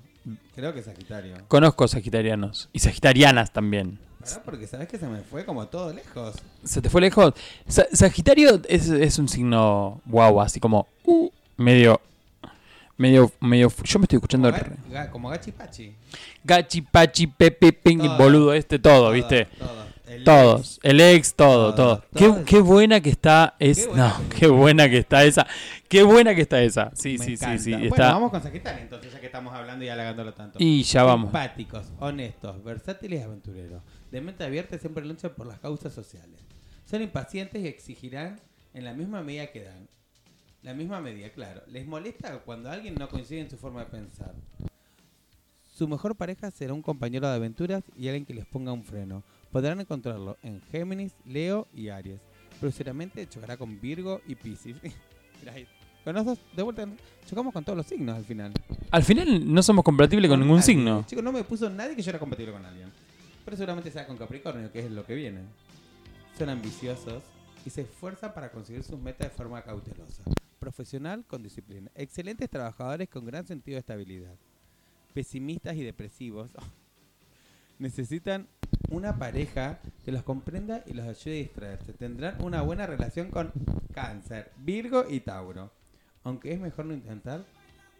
[0.54, 1.36] Creo que Sagitario.
[1.48, 3.98] Conozco sagitarianos y sagitarianas también.
[4.20, 6.34] Pará, porque sabes que se me fue como todo lejos.
[6.64, 7.34] ¿Se te fue lejos?
[7.68, 12.00] Sa- Sagitario es, es un signo guau, así como uh, medio,
[12.96, 13.68] medio, medio.
[13.84, 15.94] Yo me estoy escuchando Como, el- ga- como Gachi Pachi.
[16.44, 18.18] Gachi, Pachi, Pepe, Ping, Todo.
[18.18, 19.46] boludo, este, todo, Todo, ¿viste?
[19.58, 19.86] todo.
[20.06, 22.04] El Todos, el ex, todo, Todo, todo.
[22.36, 25.46] Qué, qué buena que está es, Qué buena no, qué buena que está esa,
[25.88, 26.92] qué buena que está esa.
[26.94, 27.58] Sí, Me sí, sí, encanta.
[27.64, 28.12] sí, Bueno, está.
[28.12, 30.58] vamos con Sagitario entonces, ya que estamos hablando y halagándolo tanto.
[30.62, 31.26] Y ya vamos.
[31.26, 33.82] Empáticos, honestos, versátiles y aventureros.
[34.12, 36.38] De mente abierta siempre luchan por las causas sociales.
[36.84, 38.40] Son impacientes y exigirán
[38.74, 39.88] en la misma medida que dan.
[40.66, 41.62] La misma medida, claro.
[41.68, 44.34] Les molesta cuando alguien no coincide en su forma de pensar.
[45.72, 49.22] Su mejor pareja será un compañero de aventuras y alguien que les ponga un freno.
[49.52, 52.20] Podrán encontrarlo en Géminis, Leo y Aries.
[52.58, 54.36] Pero seguramente chocará con Virgo y
[55.48, 55.68] ahí.
[56.04, 56.88] Con nosotros, de vuelta,
[57.26, 58.52] chocamos con todos los signos al final.
[58.92, 60.66] Al final no somos compatibles con ningún nadie.
[60.66, 61.04] signo.
[61.04, 62.92] Chicos, no me puso nadie que yo era compatible con alguien.
[63.44, 65.40] Pero seguramente sea con Capricornio, que es lo que viene.
[66.38, 67.24] Son ambiciosos
[67.64, 70.22] y se esfuerzan para conseguir sus metas de forma cautelosa.
[70.58, 71.90] Profesional con disciplina.
[71.94, 74.34] Excelentes trabajadores con gran sentido de estabilidad.
[75.12, 76.50] Pesimistas y depresivos.
[77.78, 78.48] Necesitan
[78.90, 81.92] una pareja que los comprenda y los ayude a distraerse.
[81.92, 83.52] Tendrán una buena relación con
[83.92, 85.70] Cáncer, Virgo y Tauro.
[86.24, 87.44] Aunque es mejor no intentar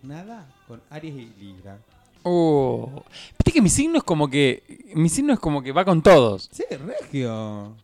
[0.02, 1.78] nada con Aries y Libra.
[2.22, 3.04] Oh.
[3.38, 4.92] Viste que mi signo es como que.
[4.94, 6.48] Mi signo es como que va con todos.
[6.50, 7.76] Sí, Regio.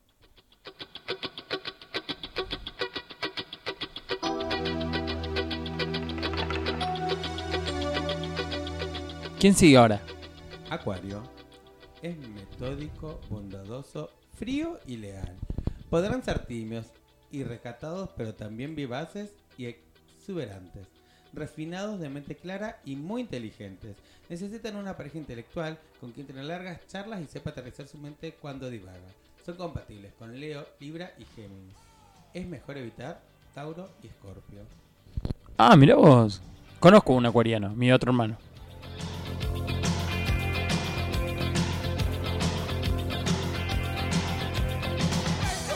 [9.43, 10.01] ¿Quién sigue ahora?
[10.71, 11.21] Acuario.
[12.01, 15.37] Es metódico, bondadoso, frío y leal.
[15.91, 16.87] Podrán ser tímidos
[17.33, 20.87] y recatados, pero también vivaces y exuberantes.
[21.33, 23.97] Refinados, de mente clara y muy inteligentes.
[24.29, 28.71] Necesitan una pareja intelectual con quien tener largas charlas y sepa aterrizar su mente cuando
[28.71, 29.11] divaga.
[29.45, 31.75] Son compatibles con Leo, Libra y Géminis.
[32.33, 33.21] Es mejor evitar
[33.57, 34.61] Tauro y Escorpio.
[35.57, 36.41] Ah, mira vos.
[36.79, 38.37] Conozco un acuariano, mi otro hermano.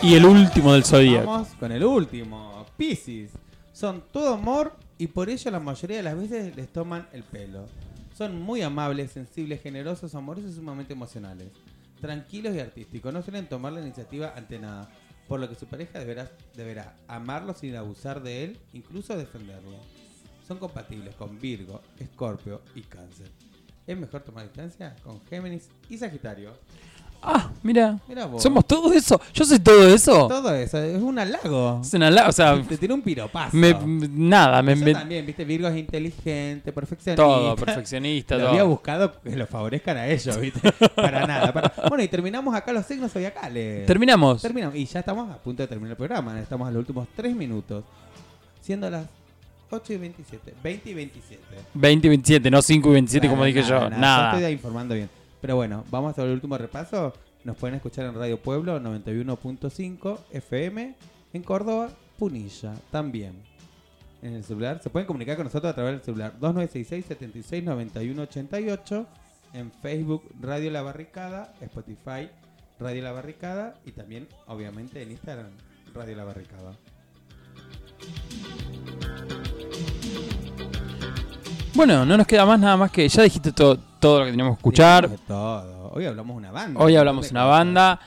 [0.07, 1.27] Y el último del zodíaco.
[1.27, 3.33] Vamos con el último, Piscis.
[3.73, 7.67] Son todo amor y por ello la mayoría de las veces les toman el pelo.
[8.17, 11.49] Son muy amables, sensibles, generosos, amorosos y sumamente emocionales.
[12.01, 14.89] Tranquilos y artísticos, no suelen tomar la iniciativa ante nada,
[15.27, 19.77] por lo que su pareja deberá, deberá amarlo sin abusar de él, incluso defenderlo.
[20.47, 23.29] Son compatibles con Virgo, Escorpio y Cáncer.
[23.89, 26.53] Es mejor tomar distancia con Géminis y Sagitario.
[27.29, 27.99] Ah, mira.
[28.39, 29.21] Somos todo eso.
[29.35, 30.29] Yo soy todo eso.
[30.29, 31.81] Todo eso, es un halago.
[31.83, 33.57] Es una la- o sea, Te tiró un piropazo.
[33.57, 33.75] me-
[34.11, 37.23] nada, me, Yo me- también, viste, Virgo es inteligente, perfeccionista.
[37.23, 38.49] Todo, perfeccionista, Lo todo.
[38.51, 40.61] había buscado que lo favorezcan a ellos, viste.
[40.95, 41.53] para nada.
[41.53, 43.87] para- Bueno, y terminamos acá los signos zodiacales.
[43.87, 44.41] Terminamos.
[44.43, 44.77] Terminamos.
[44.77, 46.39] Y ya estamos a punto de terminar el programa.
[46.41, 47.83] Estamos en los últimos 3 minutos.
[48.61, 49.05] Siendo las
[49.71, 50.55] 8 y 27.
[50.63, 51.43] 20 y 27.
[51.75, 53.91] 20 y 27, no 5 y 27 como dije nada, yo.
[53.91, 53.99] nada.
[54.01, 54.31] Nada.
[54.33, 55.11] Yo estoy informando bien.
[55.41, 57.13] Pero bueno, vamos al último repaso.
[57.45, 60.95] Nos pueden escuchar en Radio Pueblo 91.5 FM
[61.33, 63.35] en Córdoba, Punilla también.
[64.23, 68.23] En el celular, se pueden comunicar con nosotros a través del celular 2966 76 91
[68.23, 69.07] 88
[69.53, 72.29] en Facebook Radio La Barricada, Spotify
[72.79, 75.51] Radio La Barricada y también obviamente en Instagram
[75.95, 76.73] Radio La Barricada.
[81.75, 84.57] Bueno, no nos queda más nada más que ya dijiste todo, todo lo que teníamos
[84.57, 85.11] que escuchar.
[85.11, 85.91] De todo.
[85.93, 86.81] Hoy hablamos una banda.
[86.81, 88.01] Hoy hablamos una banda.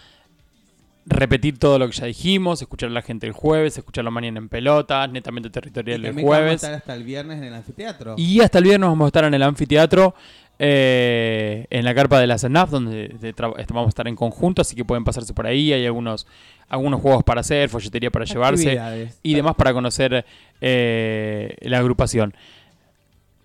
[1.05, 4.47] Repetir todo lo que ya dijimos, escuchar a la gente el jueves, escucharlo mañana en
[4.47, 6.53] pelotas, netamente territorial Y el que vamos a jueves.
[6.55, 8.15] estar hasta el viernes en el anfiteatro.
[8.17, 10.13] Y hasta el viernes vamos a estar en el anfiteatro,
[10.59, 13.33] eh, en la carpa de la CENAF, donde este,
[13.73, 15.73] vamos a estar en conjunto, así que pueden pasarse por ahí.
[15.73, 16.27] Hay algunos,
[16.69, 18.79] algunos juegos para hacer, folletería para llevarse
[19.23, 20.25] y demás para conocer
[20.61, 22.33] eh, la agrupación.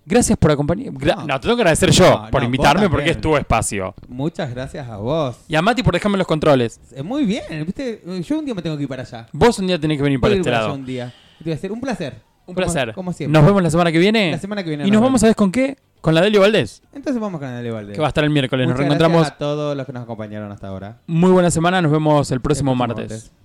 [0.07, 0.93] Gracias por acompañar.
[0.93, 1.27] gra- No.
[1.27, 3.95] no, te tengo que agradecer yo No, por no, invitarme porque es tu espacio.
[4.09, 5.37] Muchas gracias a vos.
[5.49, 6.79] Y a Mati por dejarme los controles.
[6.95, 8.03] Eh, Muy bien, ¿viste?
[8.23, 9.27] Yo un día me tengo que ir para allá.
[9.33, 10.75] Vos un día tenés que venir para este para lado.
[10.75, 11.13] un día.
[11.39, 12.15] Te voy a hacer un placer.
[12.47, 12.93] Un Como- placer.
[12.95, 13.33] Como siempre.
[13.33, 14.31] Nos vemos la semana que viene.
[14.33, 15.21] La semana que viene Y nos nos vamos.
[15.23, 15.79] ¿sabes con qué?
[16.03, 17.95] Con la Delio Valdés, Entonces vamos con el Valdés.
[17.95, 18.69] que va a estar el miércoles.
[18.69, 19.17] Nos reencontramos.
[19.21, 20.99] gracias a todos los que nos acompañaron hasta ahora.
[21.07, 21.81] Muy buena semana.
[21.81, 23.23] Nos vemos el próximo, El próximo martes.
[23.23, 23.44] martes.